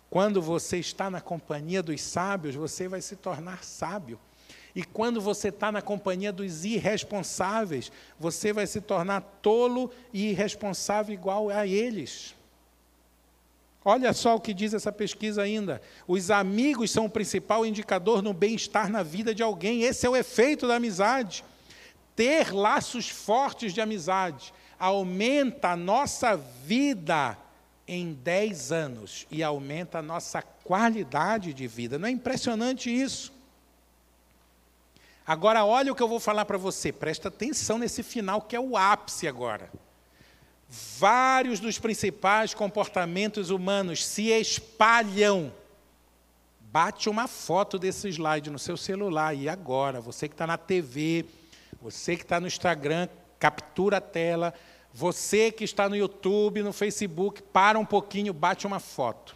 [0.09, 4.19] quando você está na companhia dos sábios, você vai se tornar sábio.
[4.75, 11.13] E quando você está na companhia dos irresponsáveis, você vai se tornar tolo e irresponsável
[11.13, 12.35] igual a eles.
[13.83, 15.81] Olha só o que diz essa pesquisa ainda.
[16.07, 19.81] Os amigos são o principal indicador no bem-estar na vida de alguém.
[19.81, 21.43] Esse é o efeito da amizade.
[22.15, 27.35] Ter laços fortes de amizade aumenta a nossa vida
[27.87, 31.97] em 10 anos e aumenta a nossa qualidade de vida.
[31.97, 33.33] Não é impressionante isso?
[35.25, 36.91] Agora, olha o que eu vou falar para você.
[36.91, 39.71] Presta atenção nesse final, que é o ápice agora
[40.71, 45.51] vários dos principais comportamentos humanos se espalham.
[46.61, 49.35] Bate uma foto desse slide no seu celular.
[49.35, 51.25] E agora, você que está na TV,
[51.81, 54.53] você que está no Instagram, captura a tela.
[54.93, 59.35] Você que está no YouTube, no Facebook, para um pouquinho, bate uma foto.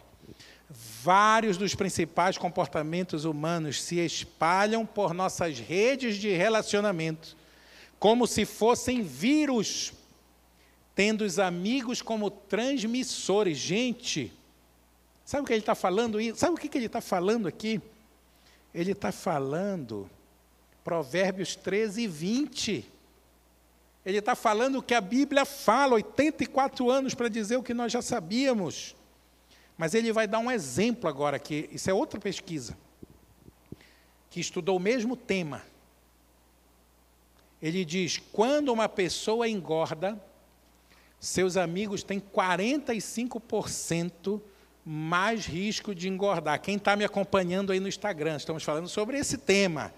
[0.70, 7.36] Vários dos principais comportamentos humanos se espalham por nossas redes de relacionamento,
[7.98, 9.92] como se fossem vírus
[10.96, 13.58] tendo os amigos como transmissores.
[13.58, 14.32] Gente,
[15.26, 16.18] sabe o que ele está falando?
[16.34, 17.80] Sabe o que ele está falando aqui?
[18.74, 20.10] Ele está falando
[20.82, 22.92] Provérbios 13 e 20.
[24.06, 27.92] Ele está falando o que a Bíblia fala, 84 anos para dizer o que nós
[27.92, 28.96] já sabíamos.
[29.76, 32.74] Mas ele vai dar um exemplo agora, que isso é outra pesquisa,
[34.30, 35.62] que estudou o mesmo tema.
[37.60, 40.18] Ele diz: quando uma pessoa engorda,
[41.18, 44.40] seus amigos têm 45%
[44.84, 46.60] mais risco de engordar.
[46.60, 49.92] Quem está me acompanhando aí no Instagram, estamos falando sobre esse tema.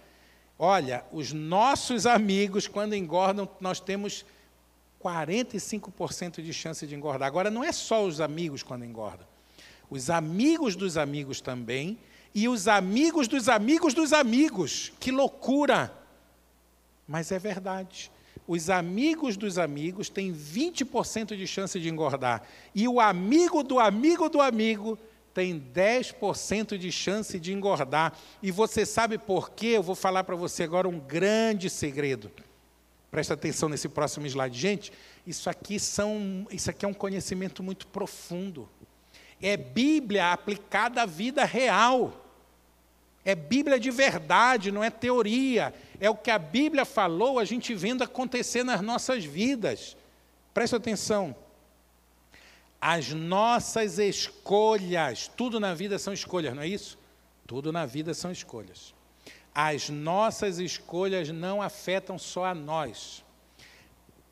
[0.58, 4.24] Olha, os nossos amigos, quando engordam, nós temos
[5.02, 7.28] 45% de chance de engordar.
[7.28, 9.26] Agora, não é só os amigos quando engordam.
[9.90, 11.98] Os amigos dos amigos também,
[12.34, 14.92] e os amigos dos amigos dos amigos.
[14.98, 15.92] Que loucura!
[17.06, 18.10] Mas é verdade
[18.48, 22.42] os amigos dos amigos têm 20% de chance de engordar.
[22.74, 24.98] E o amigo do amigo do amigo
[25.34, 28.14] tem 10% de chance de engordar.
[28.42, 29.66] E você sabe por quê?
[29.66, 32.30] Eu vou falar para você agora um grande segredo.
[33.10, 34.58] Presta atenção nesse próximo slide.
[34.58, 34.92] Gente,
[35.26, 38.66] isso aqui, são, isso aqui é um conhecimento muito profundo.
[39.42, 42.27] É Bíblia aplicada à vida real.
[43.28, 45.74] É Bíblia de verdade, não é teoria.
[46.00, 49.98] É o que a Bíblia falou, a gente vendo acontecer nas nossas vidas.
[50.54, 51.36] Preste atenção.
[52.80, 56.98] As nossas escolhas, tudo na vida são escolhas, não é isso?
[57.46, 58.94] Tudo na vida são escolhas.
[59.54, 63.22] As nossas escolhas não afetam só a nós.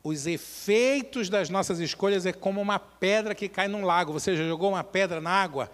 [0.03, 4.11] Os efeitos das nossas escolhas é como uma pedra que cai num lago.
[4.11, 5.69] Você já jogou uma pedra na água?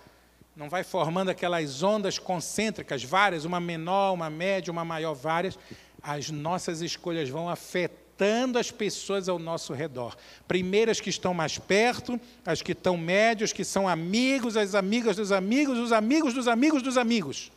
[0.55, 5.57] Não vai formando aquelas ondas concêntricas, várias, uma menor, uma média, uma maior, várias.
[6.01, 10.15] As nossas escolhas vão afetando as pessoas ao nosso redor.
[10.47, 15.15] Primeiro as que estão mais perto, as que estão médios, que são amigos, as amigas
[15.15, 17.51] dos amigos, os amigos dos amigos dos amigos.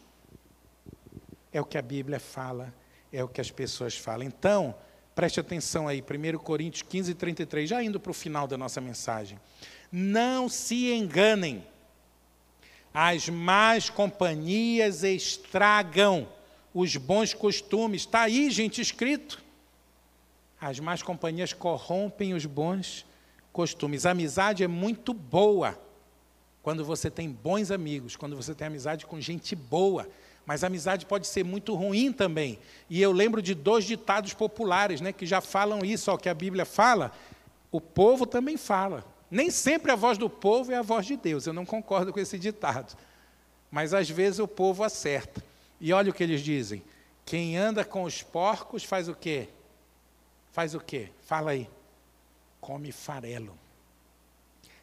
[1.53, 2.73] É o que a Bíblia fala,
[3.13, 4.27] é o que as pessoas falam.
[4.27, 4.75] Então,
[5.15, 9.39] preste atenção aí, 1 Coríntios 15, 33, já indo para o final da nossa mensagem.
[9.93, 11.63] Não se enganem,
[12.99, 16.27] as más companhias estragam
[16.73, 18.01] os bons costumes.
[18.01, 19.45] Está aí, gente, escrito.
[20.59, 23.05] As más companhias corrompem os bons
[23.53, 24.07] costumes.
[24.07, 25.79] A amizade é muito boa
[26.63, 30.09] quando você tem bons amigos, quando você tem amizade com gente boa.
[30.47, 32.59] Mas a amizade pode ser muito ruim também.
[32.89, 36.35] E eu lembro de dois ditados populares, né, que já falam isso, ó, que a
[36.35, 37.13] Bíblia fala,
[37.71, 39.05] o povo também fala.
[39.31, 41.47] Nem sempre a voz do povo é a voz de Deus.
[41.47, 42.97] Eu não concordo com esse ditado.
[43.71, 45.43] Mas às vezes o povo acerta.
[45.81, 46.83] E olha o que eles dizem:
[47.25, 49.49] quem anda com os porcos faz o quê?
[50.53, 51.11] Faz o quê?
[51.27, 51.69] Fala aí.
[52.61, 53.59] Come farelo.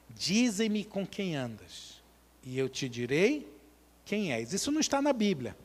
[0.09, 2.01] Dizem-me com quem andas,
[2.43, 3.51] e eu te direi
[4.05, 4.53] quem és.
[4.53, 5.57] Isso não está na Bíblia,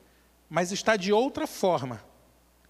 [0.48, 2.02] mas está de outra forma.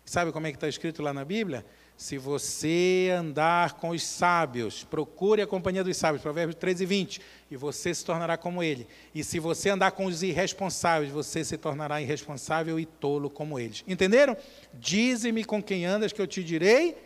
[0.04, 1.64] Sabe como é que está escrito lá na Bíblia?
[1.98, 7.20] Se você andar com os sábios, procure a companhia dos sábios, Provérbios 13 e 20,
[7.50, 8.86] e você se tornará como ele.
[9.12, 13.82] E se você andar com os irresponsáveis, você se tornará irresponsável e tolo como eles.
[13.84, 14.36] Entenderam?
[14.74, 16.96] Dize-me com quem andas, que eu te direi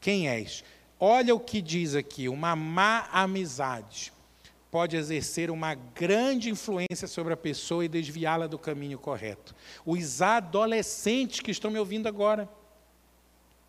[0.00, 0.62] quem és.
[1.00, 4.12] Olha o que diz aqui: uma má amizade
[4.70, 9.56] pode exercer uma grande influência sobre a pessoa e desviá-la do caminho correto.
[9.84, 12.48] Os adolescentes que estão me ouvindo agora,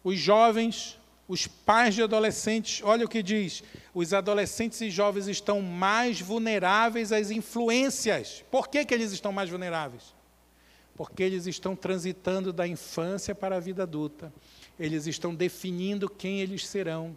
[0.07, 5.61] os jovens, os pais de adolescentes, olha o que diz: os adolescentes e jovens estão
[5.61, 8.43] mais vulneráveis às influências.
[8.51, 10.15] Por que, que eles estão mais vulneráveis?
[10.95, 14.33] Porque eles estão transitando da infância para a vida adulta.
[14.79, 17.15] Eles estão definindo quem eles serão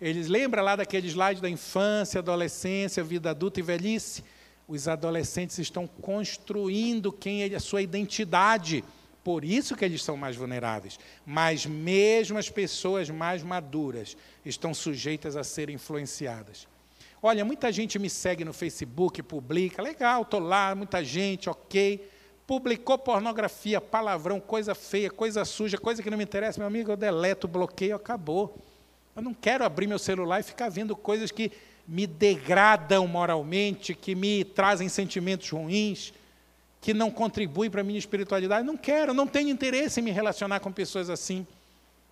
[0.00, 4.24] eles lembram lá daquele slide da infância, adolescência, vida adulta e velhice?
[4.66, 8.82] Os adolescentes estão construindo quem é a sua identidade.
[9.22, 10.98] Por isso que eles são mais vulneráveis.
[11.26, 16.66] Mas mesmo as pessoas mais maduras estão sujeitas a serem influenciadas.
[17.22, 22.08] Olha, muita gente me segue no Facebook, publica, legal, estou lá, muita gente, ok.
[22.46, 26.96] Publicou pornografia, palavrão, coisa feia, coisa suja, coisa que não me interessa, meu amigo, eu
[26.96, 28.56] deleto, bloqueio, acabou.
[29.14, 31.52] Eu não quero abrir meu celular e ficar vendo coisas que
[31.86, 36.14] me degradam moralmente, que me trazem sentimentos ruins,
[36.80, 38.66] que não contribuem para a minha espiritualidade.
[38.66, 41.46] Não quero, não tenho interesse em me relacionar com pessoas assim.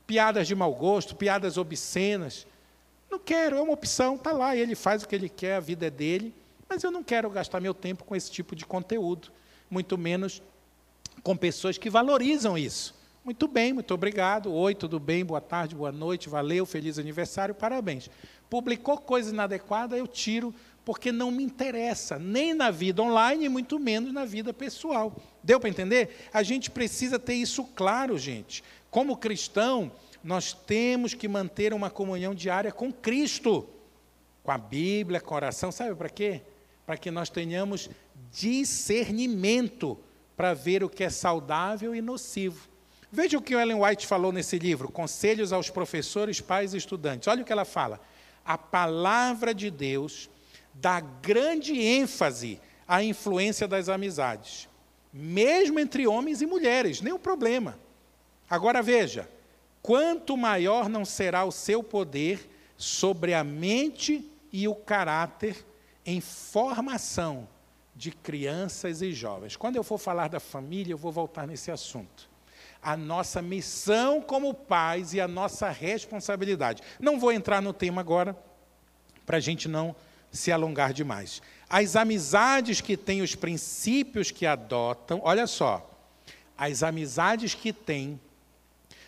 [0.07, 2.47] Piadas de mau gosto, piadas obscenas.
[3.11, 5.87] Não quero, é uma opção, está lá, ele faz o que ele quer, a vida
[5.87, 6.35] é dele,
[6.69, 9.31] mas eu não quero gastar meu tempo com esse tipo de conteúdo,
[9.71, 10.43] muito menos
[11.23, 12.95] com pessoas que valorizam isso.
[13.25, 14.53] Muito bem, muito obrigado.
[14.53, 15.25] Oi, tudo bem?
[15.25, 18.11] Boa tarde, boa noite, valeu, feliz aniversário, parabéns.
[18.49, 20.55] Publicou coisa inadequada, eu tiro,
[20.89, 25.14] porque não me interessa, nem na vida online, muito menos na vida pessoal.
[25.43, 26.30] Deu para entender?
[26.32, 28.64] A gente precisa ter isso claro, gente.
[28.91, 29.93] Como cristão,
[30.24, 33.68] nós temos que manter uma comunhão diária com Cristo,
[34.43, 35.70] com a Bíblia, com a oração.
[35.70, 36.41] Sabe para quê?
[36.86, 37.91] Para que nós tenhamos
[38.32, 39.99] discernimento
[40.39, 42.66] para ver o que é saudável e nocivo.
[43.12, 47.28] Veja o que Ellen White falou nesse livro, Conselhos aos Professores, Pais e Estudantes.
[47.28, 48.01] Olha o que ela fala.
[48.43, 50.30] A palavra de Deus
[50.81, 54.68] dá grande ênfase à influência das amizades,
[55.12, 57.79] mesmo entre homens e mulheres, nenhum problema.
[58.49, 59.29] Agora veja:
[59.83, 65.64] quanto maior não será o seu poder sobre a mente e o caráter
[66.07, 67.49] em formação
[67.95, 69.57] de crianças e jovens.
[69.57, 72.29] Quando eu for falar da família, eu vou voltar nesse assunto
[72.81, 76.83] a nossa missão como pais e a nossa responsabilidade.
[77.01, 78.39] Não vou entrar no tema agora,
[79.26, 79.95] para a gente não
[80.31, 81.43] se alongar demais.
[81.68, 85.89] As amizades que têm os princípios que adotam, olha só,
[86.57, 88.20] as amizades que têm,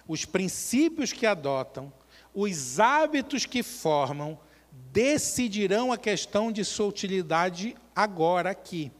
[0.07, 1.93] os princípios que adotam,
[2.35, 4.39] os hábitos que formam,
[4.93, 8.91] decidirão a questão de sua utilidade agora aqui.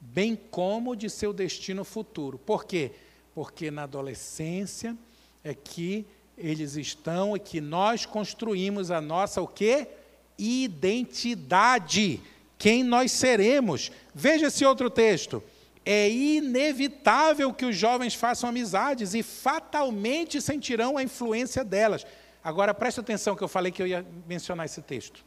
[0.00, 2.38] bem como de seu destino futuro.
[2.38, 2.92] Por quê?
[3.34, 4.96] Porque na adolescência
[5.42, 6.06] é que
[6.36, 9.88] eles estão e que nós construímos a nossa o quê?
[10.38, 12.20] Identidade.
[12.56, 13.90] Quem nós seremos.
[14.14, 15.42] Veja esse outro texto.
[15.84, 22.06] É inevitável que os jovens façam amizades e fatalmente sentirão a influência delas.
[22.44, 25.24] Agora preste atenção que eu falei que eu ia mencionar esse texto.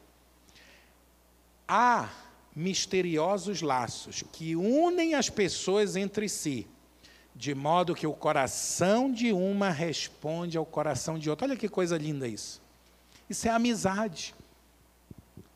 [1.68, 2.10] Há
[2.56, 6.68] misteriosos laços que unem as pessoas entre si
[7.36, 11.48] de modo que o coração de uma responde ao coração de outra.
[11.48, 12.62] Olha que coisa linda isso.
[13.30, 14.36] Isso é amizade.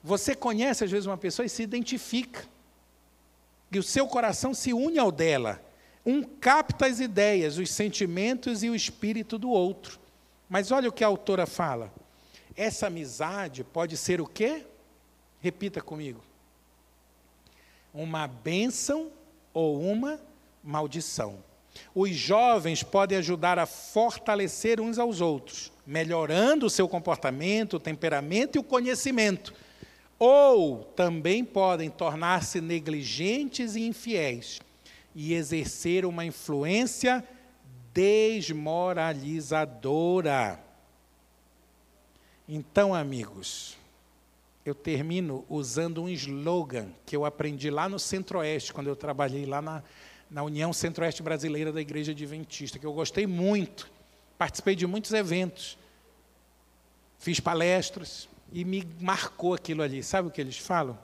[0.06, 2.45] Você conhece às vezes uma pessoa e se identifica.
[3.72, 5.60] E o seu coração se une ao dela.
[6.06, 9.99] Um capta as ideias, os sentimentos e o espírito do outro.
[10.47, 11.91] Mas olha o que a autora fala.
[12.56, 14.64] Essa amizade pode ser o quê?
[15.41, 16.24] Repita comigo.
[17.91, 19.12] Uma bênção
[19.51, 20.22] ou uma
[20.64, 21.39] maldição.
[21.95, 28.56] Os jovens podem ajudar a fortalecer uns aos outros, melhorando o seu comportamento, o temperamento
[28.56, 29.64] e o conhecimento.
[30.18, 34.61] Ou também podem tornar-se negligentes e infiéis
[35.13, 37.22] e exercer uma influência
[37.93, 40.63] desmoralizadora.
[42.47, 43.76] Então, amigos,
[44.66, 49.61] eu termino usando um slogan que eu aprendi lá no Centro-Oeste, quando eu trabalhei lá
[49.61, 49.84] na,
[50.30, 53.89] na União Centro-Oeste Brasileira da Igreja Adventista, que eu gostei muito.
[54.38, 55.78] Participei de muitos eventos,
[57.18, 60.03] fiz palestras e me marcou aquilo ali.
[60.03, 60.97] Sabe o que eles falam?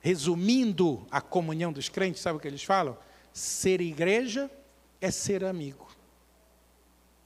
[0.00, 2.96] Resumindo a comunhão dos crentes, sabe o que eles falam?
[3.32, 4.50] Ser igreja
[5.00, 5.88] é ser amigo.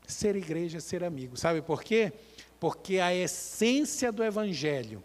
[0.06, 1.36] Ser igreja é ser amigo.
[1.36, 2.12] Sabe por quê?
[2.60, 5.02] Porque a essência do Evangelho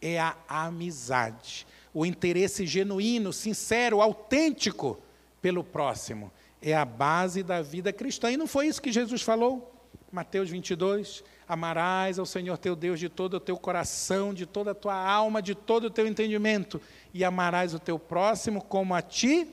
[0.00, 4.98] é a amizade, o interesse genuíno, sincero, autêntico
[5.40, 6.30] pelo próximo.
[6.60, 8.30] É a base da vida cristã.
[8.30, 9.75] E não foi isso que Jesus falou?
[10.16, 11.22] Mateus 22.
[11.46, 15.42] Amarás ao Senhor teu Deus de todo o teu coração, de toda a tua alma,
[15.42, 16.80] de todo o teu entendimento,
[17.12, 19.46] e amarás o teu próximo como a ti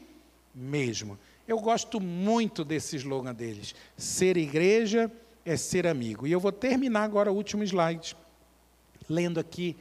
[0.56, 1.20] mesmo.
[1.46, 3.76] Eu gosto muito desse slogan deles.
[3.98, 5.12] Ser igreja
[5.46, 6.26] é ser amigo.
[6.26, 8.16] E eu vou terminar agora o último slide,
[9.10, 9.76] lendo aqui.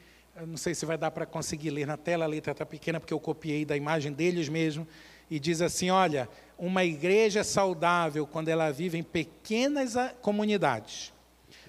[0.49, 3.15] não sei se vai dar para conseguir ler na tela, a letra está pequena porque
[3.15, 4.85] eu copiei da imagem deles mesmo
[5.33, 6.29] e diz assim: olha,
[6.59, 11.11] uma igreja é saudável quando ela vive em pequenas comunidades,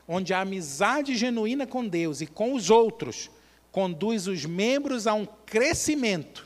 [0.05, 3.32] onde a amizade genuína com Deus e com os outros
[3.72, 6.45] conduz os membros a um crescimento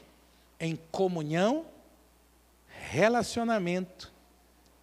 [0.59, 1.65] em comunhão,
[2.67, 4.13] relacionamento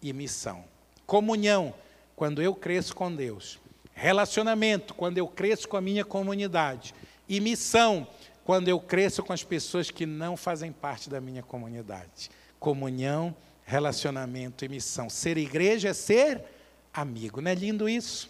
[0.01, 0.65] e missão.
[1.05, 1.73] Comunhão,
[2.17, 3.59] quando eu cresço com Deus.
[3.93, 6.93] Relacionamento, quando eu cresço com a minha comunidade.
[7.29, 8.05] E missão,
[8.45, 12.29] quando eu cresço com as pessoas que não fazem parte da minha comunidade.
[12.59, 13.35] Comunhão,
[13.65, 15.09] relacionamento e missão.
[15.09, 16.43] Ser igreja é ser
[16.93, 17.41] amigo.
[17.41, 18.29] Não é lindo isso?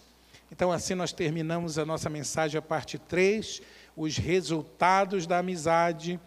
[0.50, 3.62] Então, assim nós terminamos a nossa mensagem, a parte 3,
[3.94, 6.18] os resultados da amizade.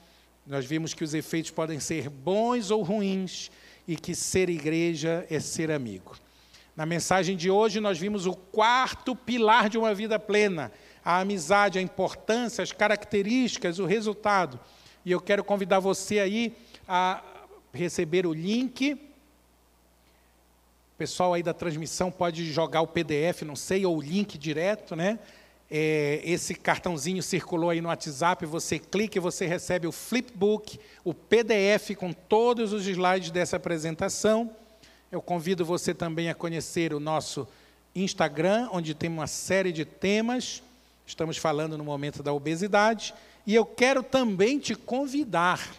[0.47, 3.51] Nós vimos que os efeitos podem ser bons ou ruins
[3.87, 6.15] e que ser igreja é ser amigo.
[6.77, 10.71] Na mensagem de hoje, nós vimos o quarto pilar de uma vida plena
[11.05, 14.59] a amizade, a importância, as características, o resultado.
[15.05, 17.23] E eu quero convidar você aí a
[17.73, 18.95] receber o link.
[18.95, 18.99] O
[20.99, 25.19] pessoal aí da transmissão pode jogar o PDF, não sei, ou o link direto, né?
[25.71, 31.13] É, esse cartãozinho circulou aí no WhatsApp, você clica e você recebe o flipbook, o
[31.13, 34.51] PDF com todos os slides dessa apresentação.
[35.13, 37.47] Eu convido você também a conhecer o nosso
[37.95, 40.63] Instagram, onde tem uma série de temas.
[41.09, 43.15] Estamos falando no momento da obesidade.
[43.47, 45.75] E eu quero também te convidar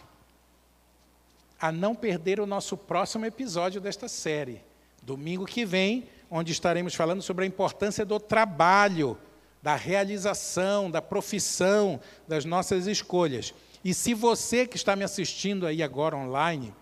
[1.60, 4.60] a não perder o nosso próximo episódio desta série.
[5.00, 9.16] Domingo que vem, onde estaremos falando sobre a importância do trabalho,
[9.62, 13.54] da realização, da profissão, das nossas escolhas.
[13.84, 16.74] E se você que está me assistindo aí agora online,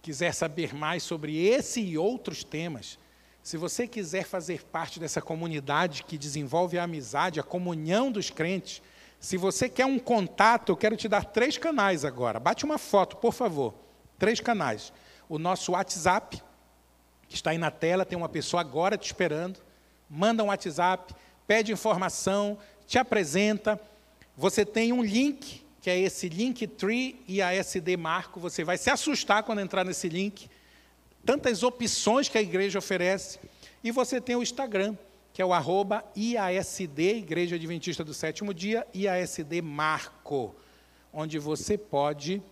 [0.00, 2.98] quiser saber mais sobre esse e outros temas,
[3.44, 8.80] se você quiser fazer parte dessa comunidade que desenvolve a amizade, a comunhão dos crentes,
[9.20, 12.40] se você quer um contato, eu quero te dar três canais agora.
[12.40, 13.74] Bate uma foto, por favor.
[14.18, 14.94] Três canais.
[15.28, 16.42] O nosso WhatsApp,
[17.28, 19.60] que está aí na tela, tem uma pessoa agora te esperando.
[20.08, 21.14] Manda um WhatsApp,
[21.46, 22.56] pede informação,
[22.86, 23.78] te apresenta.
[24.38, 28.40] Você tem um link, que é esse Linktree e a SD Marco.
[28.40, 30.48] Você vai se assustar quando entrar nesse link
[31.24, 33.38] tantas opções que a igreja oferece.
[33.82, 34.96] E você tem o Instagram,
[35.32, 40.54] que é o arroba IASD, Igreja Adventista do Sétimo Dia, IASD Marco,
[41.12, 42.42] onde você pode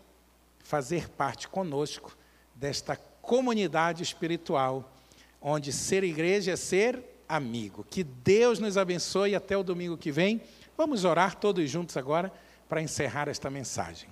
[0.61, 2.17] fazer parte conosco
[2.55, 4.93] desta comunidade espiritual,
[5.41, 7.85] onde ser igreja é ser amigo.
[7.89, 10.41] Que Deus nos abençoe até o domingo que vem.
[10.77, 12.33] Vamos orar todos juntos agora
[12.69, 14.12] para encerrar esta mensagem.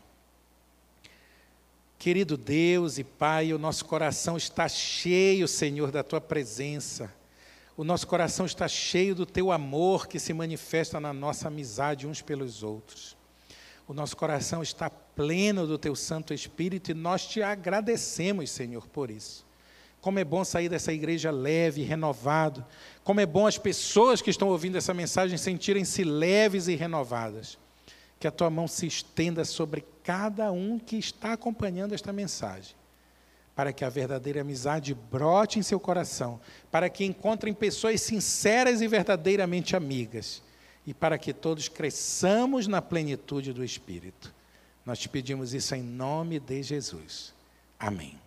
[2.00, 7.12] Querido Deus e Pai, o nosso coração está cheio, Senhor, da tua presença.
[7.76, 12.22] O nosso coração está cheio do teu amor que se manifesta na nossa amizade uns
[12.22, 13.14] pelos outros.
[13.86, 19.10] O nosso coração está pleno do teu Santo Espírito e nós te agradecemos, Senhor, por
[19.10, 19.44] isso.
[20.00, 22.64] Como é bom sair dessa igreja leve, renovado.
[23.04, 27.58] Como é bom as pessoas que estão ouvindo essa mensagem sentirem-se leves e renovadas.
[28.18, 32.74] Que a tua mão se estenda sobre cada um que está acompanhando esta mensagem
[33.54, 38.88] para que a verdadeira amizade brote em seu coração, para que encontrem pessoas sinceras e
[38.88, 40.42] verdadeiramente amigas,
[40.84, 44.34] e para que todos cresçamos na plenitude do Espírito.
[44.84, 47.32] Nós te pedimos isso em nome de Jesus.
[47.78, 48.18] Amém.